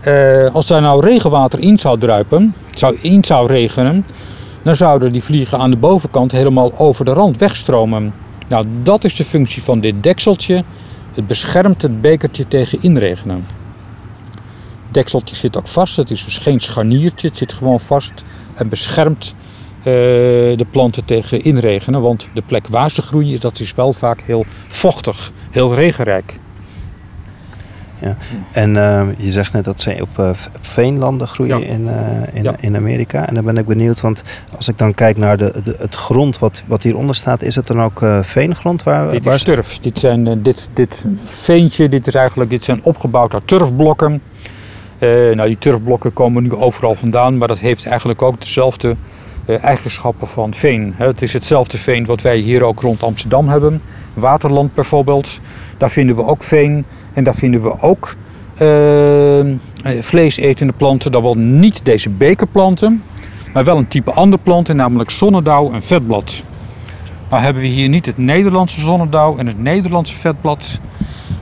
Eh, 0.00 0.54
als 0.54 0.66
daar 0.66 0.80
nou 0.80 1.06
regenwater 1.06 1.58
in 1.58 1.78
zou 1.78 1.98
druipen, 1.98 2.54
zou 2.74 2.98
in 3.00 3.24
zou 3.24 3.46
regenen, 3.46 4.06
dan 4.62 4.74
zouden 4.74 5.12
die 5.12 5.22
vliegen 5.22 5.58
aan 5.58 5.70
de 5.70 5.76
bovenkant 5.76 6.32
helemaal 6.32 6.78
over 6.78 7.04
de 7.04 7.12
rand 7.12 7.38
wegstromen. 7.38 8.12
Nou, 8.48 8.66
dat 8.82 9.04
is 9.04 9.14
de 9.14 9.24
functie 9.24 9.62
van 9.62 9.80
dit 9.80 10.02
dekseltje. 10.02 10.64
Het 11.14 11.26
beschermt 11.26 11.82
het 11.82 12.00
bekertje 12.00 12.48
tegen 12.48 12.78
inregenen. 12.82 13.44
Het 14.84 14.94
dekseltje 14.94 15.36
zit 15.36 15.56
ook 15.56 15.68
vast. 15.68 15.96
Het 15.96 16.10
is 16.10 16.24
dus 16.24 16.38
geen 16.38 16.60
scharniertje. 16.60 17.28
Het 17.28 17.36
zit 17.36 17.52
gewoon 17.52 17.80
vast 17.80 18.24
en 18.54 18.68
beschermt 18.68 19.34
de 19.82 20.66
planten 20.70 21.04
tegen 21.04 21.44
inregenen. 21.44 22.00
Want 22.00 22.28
de 22.34 22.42
plek 22.46 22.66
waar 22.68 22.90
ze 22.90 23.02
groeien, 23.02 23.40
dat 23.40 23.60
is 23.60 23.74
wel 23.74 23.92
vaak 23.92 24.20
heel 24.26 24.44
vochtig, 24.68 25.32
heel 25.50 25.74
regenrijk. 25.74 26.38
En 28.52 28.76
eh, 28.76 29.06
je 29.16 29.30
zegt 29.30 29.52
net 29.52 29.64
dat 29.64 29.80
ze 29.82 29.96
op, 30.00 30.18
eh, 30.18 30.28
op 30.28 30.66
veenlanden 30.66 31.28
groeien 31.28 31.58
Ja. 31.60 31.66
in, 31.66 31.88
eh, 31.88 32.34
in, 32.36 32.42
Ja. 32.42 32.54
in 32.60 32.76
Amerika. 32.76 33.28
En 33.28 33.34
dan 33.34 33.44
ben 33.44 33.56
ik 33.56 33.66
benieuwd, 33.66 34.00
want 34.00 34.22
als 34.56 34.68
ik 34.68 34.78
dan 34.78 34.94
kijk 34.94 35.16
naar 35.16 35.36
de, 35.36 35.54
de, 35.64 35.74
het 35.78 35.94
grond 35.94 36.38
wat, 36.38 36.62
wat 36.66 36.82
hieronder 36.82 37.14
staat, 37.14 37.42
is 37.42 37.54
het 37.54 37.66
dan 37.66 37.82
ook 37.82 38.02
eh, 38.02 38.22
veengrond? 38.22 38.82
Waar, 38.82 39.10
Dit 39.10 39.24
waar 39.24 39.34
is 39.34 39.42
turf. 39.42 39.78
Dit, 39.78 39.98
zijn, 39.98 40.26
eh, 40.26 40.34
dit, 40.38 40.68
dit 40.72 41.06
veentje, 41.24 41.88
dit, 41.88 42.06
is 42.06 42.14
eigenlijk, 42.14 42.50
dit 42.50 42.64
zijn 42.64 42.80
opgebouwd 42.82 43.34
uit 43.34 43.46
turfblokken. 43.46 44.22
Eh, 44.98 45.08
nou, 45.08 45.46
die 45.48 45.58
turfblokken 45.58 46.12
komen 46.12 46.42
nu 46.42 46.54
overal 46.54 46.94
vandaan, 46.94 47.38
maar 47.38 47.48
dat 47.48 47.58
heeft 47.58 47.86
eigenlijk 47.86 48.22
ook 48.22 48.40
dezelfde 48.40 48.88
eh, 48.90 48.96
eigenschappen 49.46 50.28
van 50.28 50.54
veen. 50.54 50.94
Het 50.96 51.22
is 51.22 51.32
hetzelfde 51.32 51.78
veen 51.78 52.04
wat 52.04 52.22
wij 52.22 52.36
hier 52.36 52.62
ook 52.62 52.80
rond 52.80 53.02
Amsterdam 53.02 53.48
hebben. 53.48 53.82
Waterland 54.14 54.74
bijvoorbeeld, 54.74 55.40
daar 55.78 55.90
vinden 55.90 56.16
we 56.16 56.24
ook 56.24 56.42
veen. 56.42 56.84
En 57.12 57.24
daar 57.24 57.34
vinden 57.34 57.62
we 57.62 57.80
ook 57.80 58.16
eh, 58.56 59.40
eh, 59.40 59.56
vleesetende 60.00 60.72
planten. 60.72 61.12
Dan 61.12 61.22
wel 61.22 61.34
niet 61.34 61.84
deze 61.84 62.08
bekerplanten, 62.08 63.02
maar 63.52 63.64
wel 63.64 63.76
een 63.76 63.88
type 63.88 64.12
andere 64.12 64.42
planten, 64.42 64.76
namelijk 64.76 65.10
zonnedauw 65.10 65.72
en 65.72 65.82
vetblad. 65.82 66.44
Nou 67.30 67.42
hebben 67.42 67.62
we 67.62 67.68
hier 67.68 67.88
niet 67.88 68.06
het 68.06 68.18
Nederlandse 68.18 68.80
zonnedauw 68.80 69.36
en 69.36 69.46
het 69.46 69.62
Nederlandse 69.62 70.16
vetblad. 70.16 70.80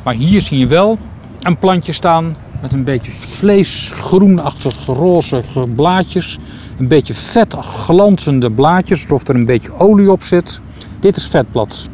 Maar 0.02 0.14
hier 0.14 0.40
zie 0.40 0.58
je 0.58 0.66
wel 0.66 0.98
een 1.40 1.56
plantje 1.56 1.92
staan 1.92 2.36
met 2.62 2.72
een 2.72 2.84
beetje 2.84 3.12
vleesgroenachtige 3.12 4.92
roze 4.92 5.42
blaadjes. 5.74 6.38
Een 6.78 6.88
beetje 6.88 7.14
vet 7.14 7.54
glanzende 7.54 8.50
blaadjes, 8.50 9.02
alsof 9.02 9.28
er 9.28 9.34
een 9.34 9.46
beetje 9.46 9.72
olie 9.72 10.10
op 10.10 10.22
zit. 10.22 10.60
Dit 11.00 11.16
is 11.16 11.26
vetblad. 11.26 11.88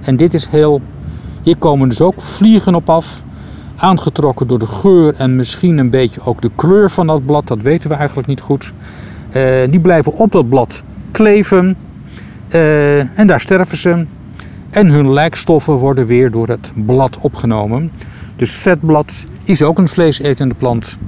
En 0.00 0.16
dit 0.16 0.34
is 0.34 0.46
heel... 0.46 0.80
Hier 1.42 1.56
komen 1.56 1.88
dus 1.88 2.00
ook 2.00 2.20
vliegen 2.20 2.74
op 2.74 2.90
af. 2.90 3.22
aangetrokken 3.76 4.46
door 4.46 4.58
de 4.58 4.66
geur 4.66 5.14
en 5.14 5.36
misschien 5.36 5.78
een 5.78 5.90
beetje 5.90 6.20
ook 6.24 6.42
de 6.42 6.50
kleur 6.54 6.90
van 6.90 7.06
dat 7.06 7.26
blad. 7.26 7.46
Dat 7.46 7.62
weten 7.62 7.88
we 7.88 7.94
eigenlijk 7.94 8.28
niet 8.28 8.40
goed. 8.40 8.72
Eh, 9.30 9.42
die 9.70 9.80
blijven 9.80 10.12
op 10.12 10.32
dat 10.32 10.48
blad 10.48 10.82
kleven 11.10 11.76
eh, 12.48 13.18
en 13.18 13.26
daar 13.26 13.40
sterven 13.40 13.76
ze. 13.76 14.06
En 14.70 14.88
hun 14.88 15.12
lijkstoffen 15.12 15.74
worden 15.74 16.06
weer 16.06 16.30
door 16.30 16.48
het 16.48 16.72
blad 16.86 17.18
opgenomen. 17.20 17.90
Dus 18.36 18.52
vetblad 18.52 19.26
is 19.44 19.62
ook 19.62 19.78
een 19.78 19.88
vleesetende 19.88 20.54
plant. 20.54 20.98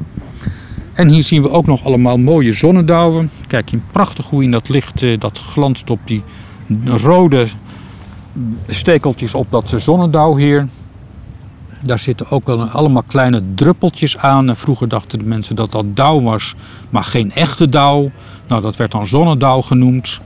En 0.98 1.08
hier 1.08 1.22
zien 1.22 1.42
we 1.42 1.50
ook 1.50 1.66
nog 1.66 1.84
allemaal 1.84 2.18
mooie 2.18 2.52
zonnedauwen. 2.52 3.30
Kijk 3.46 3.70
je 3.70 3.78
prachtig 3.92 4.26
hoe 4.26 4.42
in 4.42 4.50
dat 4.50 4.68
licht 4.68 5.02
eh, 5.02 5.20
dat 5.20 5.38
glanst 5.38 5.90
op 5.90 6.00
die 6.04 6.22
rode 6.84 7.46
stekeltjes 8.66 9.34
op 9.34 9.50
dat 9.50 9.74
zonnedauw 9.76 10.36
hier. 10.36 10.68
Daar 11.82 11.98
zitten 11.98 12.30
ook 12.30 12.48
allemaal 12.48 13.02
kleine 13.06 13.42
druppeltjes 13.54 14.16
aan. 14.16 14.56
Vroeger 14.56 14.88
dachten 14.88 15.18
de 15.18 15.24
mensen 15.24 15.56
dat 15.56 15.72
dat 15.72 15.96
dauw 15.96 16.20
was, 16.20 16.54
maar 16.90 17.04
geen 17.04 17.32
echte 17.32 17.68
dauw. 17.68 18.10
Nou, 18.48 18.62
dat 18.62 18.76
werd 18.76 18.90
dan 18.90 19.06
zonnedauw 19.06 19.60
genoemd. 19.60 20.20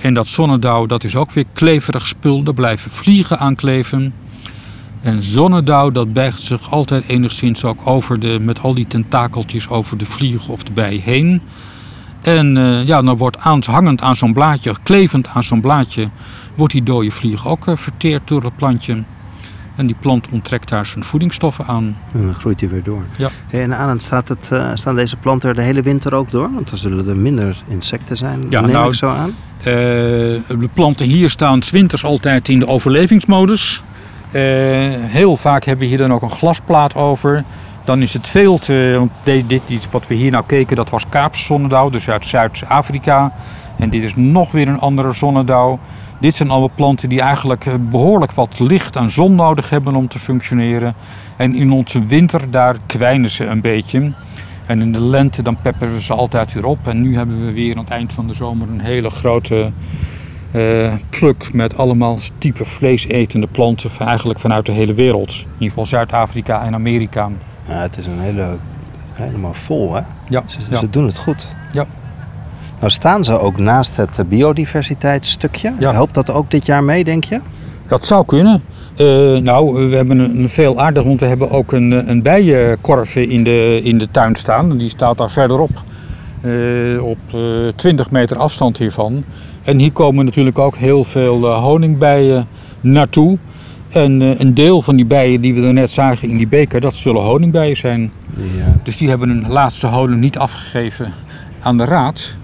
En 0.00 0.14
dat 0.14 0.26
zonnedauw, 0.26 0.86
dat 0.86 1.04
is 1.04 1.16
ook 1.16 1.32
weer 1.32 1.46
kleverig 1.52 2.06
spul. 2.06 2.42
Daar 2.42 2.54
blijven 2.54 2.90
vliegen 2.90 3.38
aan 3.38 3.54
kleven. 3.54 4.14
En 5.06 5.22
zonnedauw, 5.22 5.90
dat 5.90 6.12
bijgt 6.12 6.42
zich 6.42 6.70
altijd 6.70 7.08
enigszins 7.08 7.64
ook 7.64 7.80
over 7.84 8.20
de, 8.20 8.38
met 8.40 8.60
al 8.60 8.74
die 8.74 8.86
tentakeltjes 8.86 9.68
over 9.68 9.98
de 9.98 10.04
vlieg 10.04 10.48
of 10.48 10.62
de 10.62 10.72
bij 10.72 11.00
heen. 11.04 11.40
En 12.22 12.56
uh, 12.56 12.86
ja, 12.86 13.02
dan 13.02 13.16
wordt 13.16 13.38
aan, 13.38 13.62
hangend 13.66 14.00
aan 14.00 14.16
zo'n 14.16 14.32
blaadje, 14.32 14.74
klevend 14.82 15.28
aan 15.28 15.42
zo'n 15.42 15.60
blaadje, 15.60 16.08
wordt 16.54 16.72
die 16.72 16.82
dode 16.82 17.10
vlieg 17.10 17.46
ook 17.46 17.66
uh, 17.66 17.76
verteerd 17.76 18.28
door 18.28 18.42
het 18.42 18.56
plantje. 18.56 19.02
En 19.76 19.86
die 19.86 19.96
plant 20.00 20.28
onttrekt 20.30 20.68
daar 20.68 20.86
zijn 20.86 21.04
voedingsstoffen 21.04 21.66
aan. 21.66 21.96
En 22.12 22.22
dan 22.22 22.34
groeit 22.34 22.60
hij 22.60 22.68
weer 22.68 22.82
door. 22.82 23.02
Ja. 23.16 23.30
Hey, 23.46 23.62
en 23.62 23.76
aan 23.76 24.00
staat 24.00 24.28
het, 24.28 24.50
uh, 24.52 24.70
staan 24.74 24.94
deze 24.94 25.16
planten 25.16 25.48
er 25.48 25.54
de 25.54 25.62
hele 25.62 25.82
winter 25.82 26.14
ook 26.14 26.30
door? 26.30 26.50
Want 26.54 26.68
dan 26.68 26.78
zullen 26.78 27.08
er 27.08 27.16
minder 27.16 27.56
insecten 27.68 28.16
zijn, 28.16 28.44
Ja, 28.48 28.60
neem 28.60 28.72
nou, 28.72 28.88
ik 28.88 28.94
zo 28.94 29.08
aan. 29.08 29.34
de 29.62 30.68
planten 30.72 31.06
hier 31.06 31.30
staan 31.30 31.62
's 31.62 31.70
winters 31.70 32.04
altijd 32.04 32.48
in 32.48 32.58
de 32.58 32.66
overlevingsmodus. 32.66 33.82
Eh, 34.30 34.42
heel 35.12 35.36
vaak 35.36 35.64
hebben 35.64 35.84
we 35.84 35.90
hier 35.90 35.98
dan 35.98 36.12
ook 36.12 36.22
een 36.22 36.30
glasplaat 36.30 36.94
over. 36.94 37.44
Dan 37.84 38.02
is 38.02 38.12
het 38.12 38.28
veel 38.28 38.58
te. 38.58 39.06
Dit, 39.46 39.90
wat 39.90 40.06
we 40.06 40.14
hier 40.14 40.30
nou 40.30 40.44
keken, 40.46 40.76
dat 40.76 40.90
was 40.90 41.08
Kaapse 41.08 41.44
zonnedauw, 41.44 41.90
dus 41.90 42.08
uit 42.08 42.26
Zuid-Afrika. 42.26 43.32
En 43.78 43.90
dit 43.90 44.02
is 44.02 44.16
nog 44.16 44.52
weer 44.52 44.68
een 44.68 44.80
andere 44.80 45.12
zonnedauw. 45.12 45.78
Dit 46.20 46.34
zijn 46.34 46.50
allemaal 46.50 46.70
planten 46.74 47.08
die 47.08 47.20
eigenlijk 47.20 47.66
eh, 47.66 47.74
behoorlijk 47.80 48.32
wat 48.32 48.58
licht 48.58 48.96
en 48.96 49.10
zon 49.10 49.34
nodig 49.34 49.70
hebben 49.70 49.94
om 49.94 50.08
te 50.08 50.18
functioneren. 50.18 50.94
En 51.36 51.54
in 51.54 51.72
onze 51.72 52.04
winter, 52.06 52.50
daar 52.50 52.76
kwijnen 52.86 53.30
ze 53.30 53.44
een 53.44 53.60
beetje. 53.60 54.12
En 54.66 54.80
in 54.80 54.92
de 54.92 55.00
lente, 55.00 55.42
dan 55.42 55.56
pepperen 55.62 55.94
we 55.94 56.02
ze 56.02 56.12
altijd 56.12 56.52
weer 56.52 56.64
op. 56.64 56.88
En 56.88 57.00
nu 57.00 57.16
hebben 57.16 57.46
we 57.46 57.52
weer 57.52 57.76
aan 57.76 57.84
het 57.84 57.92
eind 57.92 58.12
van 58.12 58.26
de 58.26 58.34
zomer 58.34 58.68
een 58.68 58.80
hele 58.80 59.10
grote 59.10 59.70
eh, 60.56 60.92
pluk 61.10 61.52
met 61.52 61.76
allemaal 61.76 62.18
type 62.38 62.64
vleesetende 62.64 63.46
planten, 63.46 63.90
van- 63.90 64.06
eigenlijk 64.06 64.38
vanuit 64.38 64.66
de 64.66 64.72
hele 64.72 64.94
wereld. 64.94 65.30
In 65.30 65.46
ieder 65.52 65.68
geval 65.68 65.86
Zuid-Afrika 65.86 66.64
en 66.64 66.74
Amerika. 66.74 67.30
Ja, 67.68 67.74
het 67.80 67.98
is 67.98 68.06
een 68.06 68.20
hele, 68.20 68.56
helemaal 69.12 69.54
vol, 69.54 69.94
hè? 69.94 70.00
Ja, 70.28 70.42
Ze, 70.46 70.58
ja. 70.70 70.78
ze 70.78 70.90
doen 70.90 71.06
het 71.06 71.18
goed. 71.18 71.48
Ja. 71.72 71.86
Nou 72.78 72.90
staan 72.90 73.24
ze 73.24 73.38
ook 73.40 73.58
naast 73.58 73.96
het 73.96 74.18
eh, 74.18 74.24
biodiversiteitsstukje. 74.24 75.72
Ja. 75.78 75.92
Helpt 75.92 76.14
dat 76.14 76.30
ook 76.32 76.50
dit 76.50 76.66
jaar 76.66 76.84
mee, 76.84 77.04
denk 77.04 77.24
je? 77.24 77.40
Dat 77.86 78.06
zou 78.06 78.24
kunnen. 78.26 78.62
Eh, 78.96 79.06
nou, 79.36 79.88
we 79.88 79.96
hebben 79.96 80.18
een, 80.18 80.38
een 80.38 80.48
veel 80.48 80.80
aardig, 80.80 81.02
want 81.04 81.20
we 81.20 81.26
hebben 81.26 81.50
ook 81.50 81.72
een, 81.72 82.10
een 82.10 82.22
bijenkorf 82.22 83.16
in 83.16 83.44
de, 83.44 83.80
in 83.82 83.98
de 83.98 84.10
tuin 84.10 84.34
staan. 84.34 84.76
Die 84.78 84.88
staat 84.88 85.18
daar 85.18 85.30
verderop, 85.30 85.82
op 87.00 87.18
eh 87.34 87.68
20 87.76 88.10
meter 88.10 88.36
afstand 88.36 88.78
hiervan. 88.78 89.24
En 89.66 89.78
hier 89.78 89.92
komen 89.92 90.24
natuurlijk 90.24 90.58
ook 90.58 90.76
heel 90.76 91.04
veel 91.04 91.46
eh, 91.46 91.62
honingbijen 91.62 92.46
naartoe. 92.80 93.38
En 93.88 94.22
eh, 94.22 94.40
een 94.40 94.54
deel 94.54 94.82
van 94.82 94.96
die 94.96 95.06
bijen 95.06 95.40
die 95.40 95.54
we 95.54 95.66
er 95.66 95.72
net 95.72 95.90
zagen 95.90 96.28
in 96.28 96.36
die 96.36 96.48
beker, 96.48 96.80
dat 96.80 96.94
zullen 96.94 97.22
honingbijen 97.22 97.76
zijn. 97.76 98.12
Eh, 98.36 98.42
Dus 98.82 98.96
die 98.96 99.08
hebben 99.08 99.28
hun 99.28 99.48
laatste 99.48 99.86
honing 99.86 100.20
niet 100.20 100.38
afgegeven 100.38 101.12
aan 101.60 101.76
de 101.76 101.84
raad. 101.84 102.36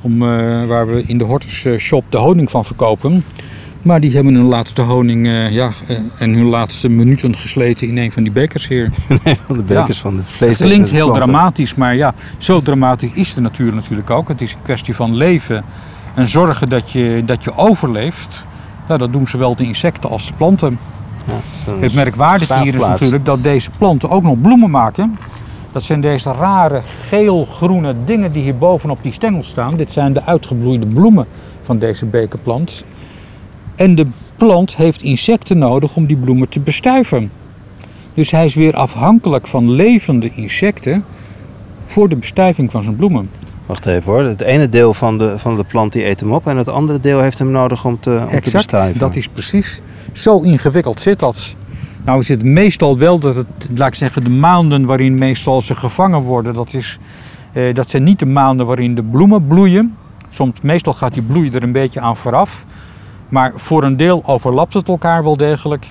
Om, 0.00 0.22
eh, 0.22 0.28
waar 0.66 0.94
we 0.94 1.02
in 1.06 1.18
de 1.18 1.24
Hortus 1.24 1.64
eh, 1.64 1.76
shop 1.78 2.04
de 2.08 2.16
honing 2.16 2.50
van 2.50 2.64
verkopen. 2.64 3.24
Maar 3.82 4.00
die 4.00 4.14
hebben 4.14 4.34
hun 4.34 4.44
laatste 4.44 4.82
honing 4.82 5.26
ja, 5.50 5.70
en 6.18 6.32
hun 6.34 6.44
laatste 6.44 6.88
minuten 6.88 7.36
gesleten 7.36 7.88
in 7.88 7.98
een 7.98 8.12
van 8.12 8.22
die 8.22 8.32
bekers 8.32 8.68
hier. 8.68 8.88
van 9.46 9.56
de 9.56 9.62
bekers 9.62 9.98
van 9.98 10.16
de 10.16 10.22
vlees. 10.22 10.58
Het 10.58 10.68
klinkt 10.68 10.90
heel 10.90 11.12
dramatisch, 11.12 11.74
maar 11.74 11.96
ja, 11.96 12.14
zo 12.38 12.60
dramatisch 12.62 13.10
is 13.14 13.34
de 13.34 13.40
natuur 13.40 13.74
natuurlijk 13.74 14.10
ook. 14.10 14.28
Het 14.28 14.40
is 14.40 14.52
een 14.52 14.62
kwestie 14.62 14.94
van 14.94 15.16
leven 15.16 15.64
en 16.14 16.28
zorgen 16.28 16.68
dat 16.68 16.90
je, 16.90 17.22
dat 17.24 17.44
je 17.44 17.56
overleeft. 17.56 18.46
Ja, 18.88 18.96
dat 18.96 19.12
doen 19.12 19.28
zowel 19.28 19.56
de 19.56 19.64
insecten 19.64 20.10
als 20.10 20.26
de 20.26 20.32
planten. 20.32 20.78
Het 21.80 21.94
merkwaardige 21.94 22.58
hier 22.58 22.74
is 22.74 22.80
natuurlijk 22.80 23.24
dat 23.24 23.42
deze 23.42 23.70
planten 23.78 24.10
ook 24.10 24.22
nog 24.22 24.40
bloemen 24.40 24.70
maken. 24.70 25.18
Dat 25.72 25.82
zijn 25.82 26.00
deze 26.00 26.32
rare 26.32 26.80
geel-groene 27.06 27.94
dingen 28.04 28.32
die 28.32 28.42
hier 28.42 28.58
bovenop 28.58 28.98
die 29.02 29.12
stengel 29.12 29.42
staan. 29.42 29.76
Dit 29.76 29.92
zijn 29.92 30.12
de 30.12 30.24
uitgebloeide 30.24 30.86
bloemen 30.86 31.26
van 31.62 31.78
deze 31.78 32.06
bekerplant. 32.06 32.84
En 33.76 33.94
de 33.94 34.06
plant 34.36 34.76
heeft 34.76 35.02
insecten 35.02 35.58
nodig 35.58 35.96
om 35.96 36.06
die 36.06 36.16
bloemen 36.16 36.48
te 36.48 36.60
bestuiven. 36.60 37.30
Dus 38.14 38.30
hij 38.30 38.44
is 38.44 38.54
weer 38.54 38.74
afhankelijk 38.76 39.46
van 39.46 39.70
levende 39.70 40.30
insecten 40.34 41.04
voor 41.86 42.08
de 42.08 42.16
bestuiving 42.16 42.70
van 42.70 42.82
zijn 42.82 42.96
bloemen. 42.96 43.30
Wacht 43.70 43.86
even 43.86 44.12
hoor. 44.12 44.22
Het 44.22 44.40
ene 44.40 44.68
deel 44.68 44.94
van 44.94 45.18
de, 45.18 45.38
van 45.38 45.56
de 45.56 45.64
plant 45.64 45.92
die 45.92 46.06
eet 46.06 46.20
hem 46.20 46.32
op 46.32 46.46
en 46.46 46.56
het 46.56 46.68
andere 46.68 47.00
deel 47.00 47.20
heeft 47.20 47.38
hem 47.38 47.50
nodig 47.50 47.84
om 47.84 48.00
te, 48.00 48.26
om 48.32 48.40
te 48.40 48.50
bestuiven. 48.50 48.98
dat 48.98 49.16
is 49.16 49.28
precies. 49.28 49.80
Zo 50.12 50.40
ingewikkeld 50.40 51.00
zit 51.00 51.18
dat. 51.18 51.54
Nou 52.04 52.20
is 52.20 52.28
het 52.28 52.44
meestal 52.44 52.98
wel 52.98 53.18
dat 53.18 53.34
het, 53.34 53.68
laat 53.74 53.88
ik 53.88 53.94
zeggen, 53.94 54.24
de 54.24 54.30
maanden 54.30 54.84
waarin 54.84 55.14
meestal 55.14 55.60
ze 55.60 55.74
gevangen 55.74 56.20
worden, 56.20 56.54
dat, 56.54 56.74
is, 56.74 56.98
eh, 57.52 57.74
dat 57.74 57.90
zijn 57.90 58.02
niet 58.02 58.18
de 58.18 58.26
maanden 58.26 58.66
waarin 58.66 58.94
de 58.94 59.04
bloemen 59.04 59.46
bloeien. 59.46 59.96
Soms, 60.28 60.60
meestal 60.60 60.92
gaat 60.92 61.14
die 61.14 61.22
bloei 61.22 61.50
er 61.50 61.62
een 61.62 61.72
beetje 61.72 62.00
aan 62.00 62.16
vooraf. 62.16 62.64
Maar 63.28 63.52
voor 63.56 63.84
een 63.84 63.96
deel 63.96 64.22
overlapt 64.24 64.74
het 64.74 64.88
elkaar 64.88 65.22
wel 65.22 65.36
degelijk. 65.36 65.86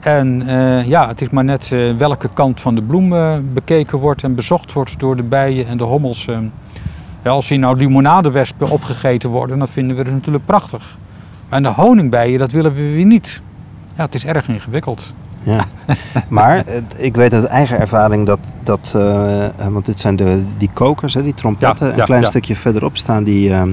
En 0.00 0.42
eh, 0.46 0.86
ja, 0.88 1.08
het 1.08 1.20
is 1.20 1.30
maar 1.30 1.44
net 1.44 1.72
eh, 1.72 1.96
welke 1.96 2.28
kant 2.34 2.60
van 2.60 2.74
de 2.74 2.82
bloem 2.82 3.12
eh, 3.12 3.36
bekeken 3.52 3.98
wordt 3.98 4.22
en 4.22 4.34
bezocht 4.34 4.72
wordt 4.72 5.00
door 5.00 5.16
de 5.16 5.22
bijen 5.22 5.66
en 5.66 5.76
de 5.76 5.84
hommels. 5.84 6.28
Ja, 7.22 7.30
als 7.30 7.48
hier 7.48 7.58
nou 7.58 7.76
limonadewespen 7.76 8.70
opgegeten 8.70 9.30
worden, 9.30 9.58
dan 9.58 9.68
vinden 9.68 9.96
we 9.96 10.02
het 10.02 10.12
natuurlijk 10.12 10.44
prachtig. 10.46 10.98
Maar 11.48 11.62
de 11.62 11.68
honingbijen, 11.68 12.38
dat 12.38 12.52
willen 12.52 12.74
we 12.74 12.92
weer 12.92 13.06
niet. 13.06 13.42
Ja, 13.96 14.04
het 14.04 14.14
is 14.14 14.24
erg 14.24 14.48
ingewikkeld. 14.48 15.12
Ja. 15.42 15.64
Maar 16.28 16.64
ik 16.96 17.16
weet 17.16 17.34
uit 17.34 17.44
eigen 17.44 17.78
ervaring 17.80 18.26
dat, 18.26 18.38
dat 18.62 18.92
eh, 18.96 19.44
eh, 19.44 19.50
want 19.70 19.86
dit 19.86 20.00
zijn 20.00 20.16
de, 20.16 20.42
die 20.58 20.70
kokers, 20.72 21.14
hè, 21.14 21.22
die 21.22 21.34
trompetten. 21.34 21.86
Ja, 21.86 21.98
een 21.98 22.04
klein 22.04 22.20
ja. 22.20 22.26
stukje 22.26 22.56
verderop 22.56 22.96
staan 22.96 23.24
die, 23.24 23.52
ehm, 23.52 23.72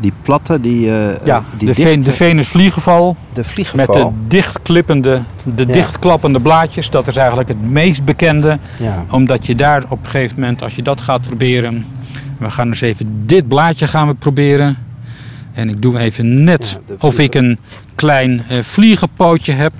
die 0.00 0.12
platten, 0.22 0.62
die, 0.62 0.92
eh, 0.98 1.26
Ja, 1.26 1.42
die 1.56 1.68
de, 1.68 1.74
dicht, 1.74 1.88
Ven- 1.88 2.00
de 2.00 2.12
Venusvliegenval 2.12 3.16
de 3.32 3.40
met 3.40 3.46
vliegenval. 3.46 3.94
de 3.94 4.26
dichtklippende, 4.28 5.22
de 5.54 5.66
dichtklappende 5.66 6.40
blaadjes. 6.40 6.90
Dat 6.90 7.06
is 7.06 7.16
eigenlijk 7.16 7.48
het 7.48 7.70
meest 7.70 8.04
bekende. 8.04 8.58
Ja. 8.76 9.04
Omdat 9.10 9.46
je 9.46 9.54
daar 9.54 9.84
op 9.88 9.98
een 10.04 10.10
gegeven 10.10 10.40
moment, 10.40 10.62
als 10.62 10.74
je 10.74 10.82
dat 10.82 11.00
gaat 11.00 11.20
proberen... 11.20 11.84
We 12.38 12.50
gaan 12.50 12.68
eens 12.68 12.80
even 12.80 13.26
dit 13.26 13.48
blaadje 13.48 13.86
gaan 13.86 14.06
we 14.06 14.14
proberen. 14.14 14.76
En 15.52 15.68
ik 15.68 15.82
doe 15.82 15.98
even 15.98 16.44
net 16.44 16.80
Ja, 16.88 16.94
of 16.98 17.18
ik 17.18 17.34
een 17.34 17.58
klein 17.94 18.42
eh, 18.48 18.58
vliegenpootje 18.62 19.52
heb. 19.52 19.72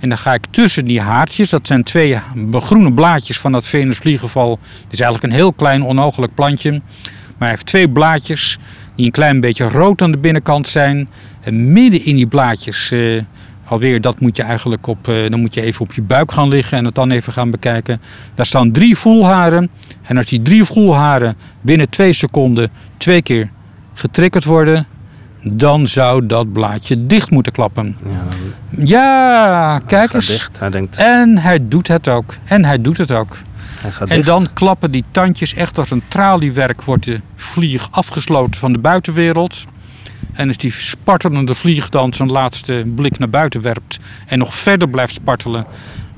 En 0.00 0.08
dan 0.08 0.18
ga 0.18 0.34
ik 0.34 0.44
tussen 0.50 0.84
die 0.84 1.00
haartjes, 1.00 1.50
dat 1.50 1.66
zijn 1.66 1.82
twee 1.82 2.18
groene 2.52 2.92
blaadjes 2.92 3.38
van 3.38 3.52
dat 3.52 3.66
Venusvliegenval. 3.66 4.58
Het 4.82 4.92
is 4.92 5.00
eigenlijk 5.00 5.32
een 5.32 5.38
heel 5.38 5.52
klein 5.52 5.84
onogelijk 5.84 6.34
plantje. 6.34 6.70
Maar 6.70 7.48
hij 7.48 7.48
heeft 7.48 7.66
twee 7.66 7.88
blaadjes 7.88 8.58
die 8.94 9.06
een 9.06 9.12
klein 9.12 9.40
beetje 9.40 9.68
rood 9.68 10.02
aan 10.02 10.10
de 10.10 10.18
binnenkant 10.18 10.68
zijn. 10.68 11.08
En 11.40 11.72
midden 11.72 12.04
in 12.04 12.16
die 12.16 12.26
blaadjes, 12.26 12.90
eh, 12.90 13.22
alweer 13.64 14.00
dat 14.00 14.20
moet 14.20 14.36
je 14.36 14.42
eigenlijk 14.42 14.86
op, 14.86 15.08
eh, 15.08 15.14
dan 15.28 15.40
moet 15.40 15.54
je 15.54 15.62
even 15.62 15.80
op 15.80 15.92
je 15.92 16.02
buik 16.02 16.32
gaan 16.32 16.48
liggen 16.48 16.78
en 16.78 16.84
het 16.84 16.94
dan 16.94 17.10
even 17.10 17.32
gaan 17.32 17.50
bekijken. 17.50 18.00
Daar 18.34 18.46
staan 18.46 18.72
drie 18.72 18.96
voelharen. 18.96 19.70
En 20.10 20.16
als 20.16 20.26
die 20.26 20.42
drie 20.42 20.64
voelharen 20.64 21.36
binnen 21.60 21.88
twee 21.88 22.12
seconden 22.12 22.70
twee 22.96 23.22
keer 23.22 23.50
getriggerd 23.94 24.44
worden, 24.44 24.86
dan 25.42 25.86
zou 25.86 26.26
dat 26.26 26.52
blaadje 26.52 27.06
dicht 27.06 27.30
moeten 27.30 27.52
klappen. 27.52 27.96
Ja, 28.04 28.22
Ja, 28.86 29.78
kijk 29.86 30.10
gaat 30.10 30.14
eens. 30.14 30.26
dicht. 30.26 30.58
Hij 30.58 30.70
denkt, 30.70 30.96
En 30.96 31.38
hij 31.38 31.68
doet 31.68 31.88
het 31.88 32.08
ook. 32.08 32.34
En 32.44 32.64
hij 32.64 32.80
doet 32.80 32.96
het 32.96 33.10
ook. 33.12 33.36
En 33.98 34.06
dicht. 34.08 34.26
dan 34.26 34.48
klappen 34.54 34.90
die 34.90 35.04
tandjes 35.10 35.54
echt 35.54 35.78
als 35.78 35.90
een 35.90 36.02
traliewerk 36.08 36.82
wordt 36.82 37.04
de 37.04 37.20
vlieg 37.36 37.88
afgesloten 37.90 38.60
van 38.60 38.72
de 38.72 38.78
buitenwereld. 38.78 39.64
En 40.32 40.48
als 40.48 40.56
die 40.56 40.72
spartelende 40.72 41.54
vlieg 41.54 41.88
dan 41.88 42.12
zijn 42.14 42.30
laatste 42.30 42.84
blik 42.94 43.18
naar 43.18 43.30
buiten 43.30 43.60
werpt 43.60 43.98
en 44.26 44.38
nog 44.38 44.54
verder 44.54 44.88
blijft 44.88 45.14
spartelen, 45.14 45.64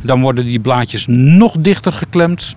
Dan 0.05 0.21
worden 0.21 0.45
die 0.45 0.61
blaadjes 0.61 1.05
nog 1.09 1.55
dichter 1.59 1.93
geklemd. 1.93 2.57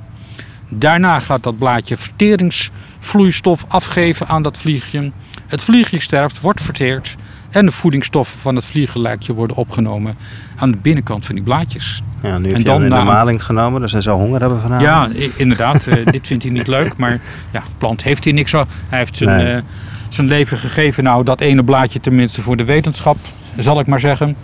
Daarna 0.78 1.20
gaat 1.20 1.44
dat 1.44 1.58
blaadje 1.58 1.98
verteringsvloeistof 1.98 3.66
afgeven 3.68 4.28
aan 4.28 4.42
dat 4.42 4.58
vliegje. 4.58 5.12
Het 5.48 5.62
vliegje 5.62 6.00
sterft, 6.02 6.40
wordt 6.42 6.62
verteerd. 6.62 7.16
En 7.50 7.66
de 7.66 7.72
voedingsstoffen 7.72 8.40
van 8.40 8.56
het 8.56 8.66
vliegenlijkje 8.66 9.34
worden 9.34 9.58
opgenomen 9.58 10.16
aan 10.56 10.72
de 10.72 10.78
binnenkant 10.78 11.26
van 11.26 11.36
die 11.36 11.44
blaadjes. 11.44 12.02
Ja, 12.22 12.38
nu 12.38 12.48
heb 12.48 12.56
En 12.56 12.64
je 12.64 12.70
hem 12.70 12.80
dan 12.80 12.82
de 12.82 12.88
na- 12.96 13.04
maling 13.04 13.44
genomen, 13.44 13.82
dus 13.82 13.92
hij 13.92 14.02
zou 14.02 14.18
honger 14.20 14.40
hebben 14.40 14.62
vanavond. 14.62 15.18
Ja, 15.18 15.30
inderdaad. 15.36 15.88
eh, 15.88 16.06
dit 16.06 16.28
vindt 16.28 16.44
hij 16.44 16.52
niet 16.52 16.68
leuk. 16.68 16.98
Maar 16.98 17.12
ja, 17.52 17.60
de 17.60 17.76
plant 17.78 18.04
heeft 18.04 18.24
hier 18.24 18.34
niks 18.34 18.56
aan. 18.56 18.68
Hij 18.90 19.00
heeft 19.00 19.16
zijn, 19.18 19.30
Nee. 19.44 19.54
eh, 19.54 19.62
zijn 20.10 20.28
leven 20.28 20.58
gegeven. 20.58 21.04
Nou, 21.04 21.24
dat 21.24 21.42
ene 21.42 21.64
blaadje 21.64 22.00
tenminste 22.00 22.42
voor 22.42 22.56
de 22.58 22.66
wetenschap, 22.66 23.18
zal 23.58 23.80
ik 23.80 23.88
maar 23.88 24.00
zeggen. 24.00 24.36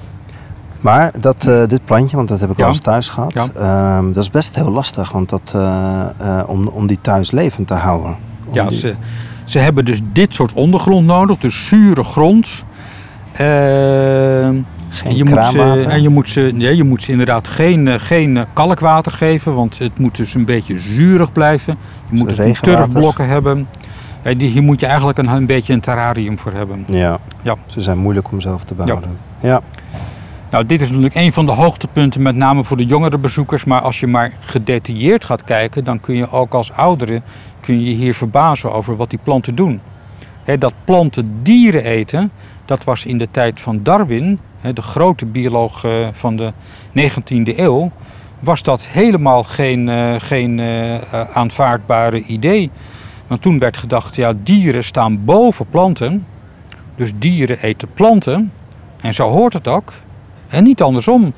Maar 0.82 1.12
dat, 1.20 1.46
eh, 1.48 1.64
dit 1.68 1.86
plantje, 1.86 2.16
want 2.16 2.28
dat 2.28 2.40
heb 2.40 2.50
ik 2.52 2.58
Ja. 2.58 2.64
al 2.64 2.70
eens 2.70 2.80
thuis 2.80 3.10
gehad, 3.10 3.34
Ja. 3.34 3.48
ehm, 3.98 4.06
dat 4.12 4.24
is 4.24 4.30
best 4.30 4.56
heel 4.56 4.72
lastig 4.72 5.12
want 5.12 5.30
dat, 5.30 5.52
eh, 5.56 6.02
eh, 6.18 6.50
om, 6.50 6.68
om 6.68 6.88
die 6.88 6.98
thuis 7.02 7.32
levend 7.32 7.68
te 7.68 7.74
houden. 7.74 8.16
Om 8.48 8.54
Ja, 8.54 8.66
die- 8.68 8.78
ze, 8.78 8.96
ze 9.44 9.60
hebben 9.60 9.86
dus 9.86 10.00
dit 10.14 10.34
soort 10.34 10.54
ondergrond 10.54 11.06
nodig. 11.06 11.38
Dus 11.38 11.68
zure 11.68 12.04
grond. 12.04 12.64
Eh, 13.32 14.46
en 14.46 14.66
Geen 14.90 15.16
je 15.16 15.24
moet, 15.24 15.46
ze, 15.46 15.52
kraanwater. 15.52 15.88
en 15.90 16.02
je, 16.02 16.10
moet 16.10 16.30
ze, 16.30 16.52
nee, 16.54 16.76
je 16.76 16.84
moet 16.84 17.04
ze 17.04 17.12
inderdaad 17.12 17.48
geen, 17.48 18.00
geen 18.00 18.46
kalkwater 18.54 19.12
geven, 19.12 19.56
want 19.56 19.78
het 19.80 20.00
moet 20.00 20.16
dus 20.18 20.34
een 20.34 20.46
beetje 20.46 20.78
zuurig 20.78 21.32
blijven. 21.32 21.78
Je 22.10 22.18
moet 22.18 22.32
regenwater? 22.32 22.74
turfblokken 22.90 23.28
hebben. 23.28 23.68
Eh, 24.22 24.38
die, 24.38 24.50
hier 24.50 24.64
moet 24.64 24.80
je 24.80 24.86
eigenlijk 24.86 25.18
een, 25.18 25.28
een 25.30 25.46
beetje 25.46 25.74
een 25.74 25.80
terrarium 25.82 26.40
voor 26.40 26.52
hebben. 26.54 26.86
Ja. 26.88 27.20
Ja. 27.42 27.56
ze 27.66 27.82
zijn 27.82 27.98
moeilijk 27.98 28.32
om 28.32 28.42
zelf 28.42 28.64
te 28.64 28.74
behouden. 28.74 29.18
Ja. 29.40 29.62
Nou, 30.52 30.66
dit 30.66 30.82
is 30.82 30.88
natuurlijk 30.88 31.16
een 31.16 31.34
van 31.34 31.46
de 31.46 31.52
hoogtepunten, 31.52 32.22
met 32.22 32.36
name 32.36 32.64
voor 32.64 32.78
de 32.78 32.86
jongere 32.86 33.18
bezoekers. 33.18 33.66
Maar 33.66 33.82
als 33.82 34.00
je 34.00 34.08
maar 34.08 34.34
gedetailleerd 34.40 35.26
gaat 35.26 35.44
kijken, 35.44 35.84
dan 35.84 36.00
kun 36.00 36.16
je 36.16 36.30
ook 36.30 36.54
als 36.54 36.72
ouderen 36.72 37.24
kun 37.60 37.84
je 37.86 37.92
hier 37.92 38.14
verbazen 38.14 38.74
over 38.74 38.96
wat 38.96 39.10
die 39.10 39.20
planten 39.24 39.56
doen. 39.56 39.82
Dat 40.60 40.74
planten 40.84 41.40
dieren 41.44 41.84
eten, 41.84 42.32
dat 42.66 42.84
was 42.84 43.06
in 43.06 43.18
de 43.18 43.32
tijd 43.32 43.62
van 43.62 43.84
Darwin, 43.84 44.40
de 44.74 44.82
grote 44.82 45.26
bioloog 45.26 45.84
eh, 45.84 45.92
van 46.12 46.36
de 46.36 46.54
19e 46.94 47.58
eeuw, 47.58 47.92
was 48.40 48.64
dat 48.64 48.86
helemaal 48.88 49.44
geen, 49.44 49.90
eh, 49.90 50.14
geen 50.18 50.60
eh, 50.60 51.22
aanvaardbare 51.34 52.24
idee. 52.24 52.70
Want 53.28 53.42
toen 53.42 53.60
werd 53.60 53.78
gedacht, 53.78 54.16
ja, 54.16 54.34
dieren 54.44 54.84
staan 54.84 55.26
boven 55.26 55.66
planten. 55.70 56.26
Dus 56.96 57.12
dieren 57.16 57.62
eten 57.62 57.94
planten. 57.94 58.52
En 59.02 59.14
zo 59.14 59.30
hoort 59.30 59.54
het 59.54 59.68
ook. 59.68 59.94
En 60.52 60.64
niet 60.64 60.82
andersom. 60.82 61.34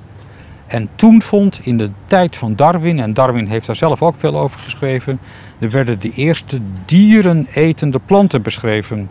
En 0.68 0.90
toen 0.96 1.22
vond 1.22 1.60
in 1.64 1.78
de 1.78 1.90
tijd 2.06 2.38
van 2.38 2.56
Darwin, 2.56 3.00
en 3.00 3.14
Darwin 3.14 3.48
heeft 3.48 3.66
daar 3.66 3.76
zelf 3.76 4.02
ook 4.02 4.16
veel 4.16 4.40
over 4.40 4.60
geschreven, 4.60 5.20
er 5.60 5.70
werden 5.70 6.00
de 6.00 6.12
eerste 6.16 6.60
dierenetende 6.86 8.00
planten 8.06 8.42
beschreven. 8.42 9.10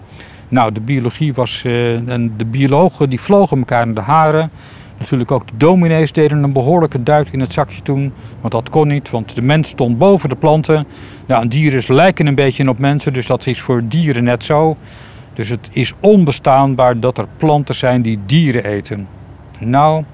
Nou, 0.49 0.73
de 0.73 0.81
biologie 0.81 1.35
was, 1.35 1.65
eh, 1.65 2.09
en 2.09 2.35
de 2.37 2.45
biologen 2.45 3.09
die 3.11 3.21
vlogen 3.21 3.59
elkaar 3.59 3.87
in 3.87 3.95
de 3.95 4.01
haren. 4.01 4.51
Natuurlijk 4.99 5.31
ook 5.31 5.47
de 5.47 5.57
dominees 5.57 6.13
deden 6.13 6.43
een 6.43 6.53
behoorlijke 6.53 7.03
duit 7.03 7.33
in 7.33 7.41
het 7.41 7.53
zakje 7.53 7.83
toen. 7.83 8.13
Want 8.41 8.53
dat 8.53 8.71
kon 8.71 8.89
niet, 8.89 9.11
want 9.11 9.35
de 9.35 9.43
mens 9.43 9.69
stond 9.69 9.99
boven 9.99 10.29
de 10.29 10.37
planten. 10.37 10.87
Nou, 11.27 11.43
en 11.43 11.49
dieren 11.49 11.95
lijken 11.95 12.27
een 12.27 12.35
beetje 12.35 12.69
op 12.69 12.79
mensen, 12.79 13.13
dus 13.13 13.27
dat 13.27 13.47
is 13.47 13.61
voor 13.61 13.83
dieren 13.89 14.25
net 14.25 14.45
zo. 14.45 14.77
Dus 15.35 15.49
het 15.49 15.69
is 15.73 15.93
onbestaanbaar 16.01 17.01
dat 17.01 17.19
er 17.19 17.27
planten 17.37 17.75
zijn 17.75 18.03
die 18.03 18.19
dieren 18.27 18.65
eten. 18.65 19.09
Nou, 19.65 20.05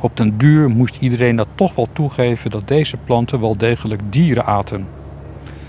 op 0.00 0.16
den 0.16 0.38
duur 0.38 0.68
moest 0.68 0.96
iedereen 1.02 1.36
dat 1.36 1.48
toch 1.54 1.74
wel 1.74 1.88
toegeven 1.92 2.50
dat 2.50 2.68
deze 2.68 2.96
planten 2.96 3.40
wel 3.40 3.56
degelijk 3.56 4.00
dieren 4.10 4.46
aten. 4.46 4.86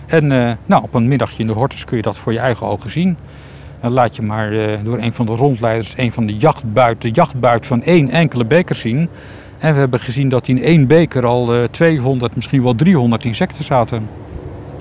En 0.06 0.32
eh, 0.32 0.52
nou, 0.66 0.84
op 0.84 0.94
een 0.94 1.08
middagje 1.08 1.42
in 1.42 1.48
de 1.48 1.54
hortus 1.54 1.86
kun 1.86 1.98
je 1.98 2.04
dat 2.04 2.18
voor 2.18 2.34
je 2.34 2.40
eigen 2.40 2.68
ogen 2.68 2.92
zien. 2.92 3.18
Dan 3.82 3.92
laat 3.92 4.16
je 4.16 4.22
maar 4.22 4.52
eh, 4.52 4.78
door 4.84 4.98
een 4.98 5.14
van 5.14 5.26
de 5.26 5.36
rondleiders 5.36 5.94
een 5.98 6.12
van 6.12 6.26
de 6.26 6.36
jachtbuit, 6.38 7.02
de 7.02 7.12
jachtbuit 7.12 7.66
van 7.66 7.84
één 7.84 8.10
enkele 8.10 8.46
beker 8.46 8.76
zien. 8.76 9.10
En 9.58 9.74
we 9.74 9.80
hebben 9.80 10.00
gezien 10.00 10.30
dat 10.30 10.48
in 10.48 10.64
één 10.64 10.88
beker 10.88 11.26
al 11.26 11.54
eh 11.54 11.64
200, 11.64 12.36
misschien 12.36 12.64
wel 12.64 12.76
300 12.76 13.24
insecten 13.26 13.64
zaten. 13.64 14.10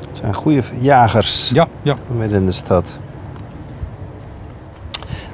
Het 0.07 0.17
zijn 0.17 0.35
goede 0.35 0.62
jagers 0.79 1.51
Ja, 1.55 1.69
ja. 1.83 1.97
midden 2.17 2.38
in 2.38 2.47
de 2.47 2.53
stad. 2.53 3.01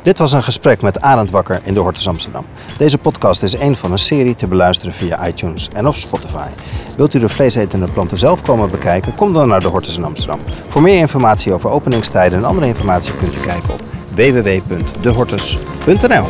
Dit 0.06 0.18
was 0.18 0.32
een 0.32 0.42
gesprek 0.42 0.82
met 0.82 1.00
Arend 1.00 1.30
Wakker 1.30 1.60
in 1.62 1.74
de 1.74 1.80
Hortus 1.80 2.08
Amsterdam. 2.08 2.44
Deze 2.76 2.98
podcast 2.98 3.42
is 3.42 3.58
een 3.58 3.76
van 3.76 3.92
een 3.92 3.98
serie 3.98 4.36
te 4.36 4.46
beluisteren 4.46 4.94
via 4.94 5.26
iTunes 5.26 5.68
en 5.72 5.86
op 5.86 5.94
Spotify. 5.94 6.48
Wilt 6.96 7.14
u 7.14 7.18
de 7.18 7.28
vleesetende 7.28 7.86
planten 7.86 8.18
zelf 8.18 8.42
komen 8.42 8.70
bekijken? 8.70 9.14
Kom 9.14 9.32
dan 9.32 9.48
naar 9.48 9.60
de 9.60 9.68
Hortus 9.68 9.96
in 9.96 10.04
Amsterdam. 10.04 10.38
Voor 10.66 10.82
meer 10.82 10.98
informatie 10.98 11.52
over 11.52 11.70
openingstijden 11.70 12.38
en 12.38 12.44
andere 12.44 12.66
informatie 12.66 13.16
kunt 13.16 13.36
u 13.36 13.40
kijken 13.40 13.72
op 13.72 13.82
www.dehortus.nl 14.14 16.26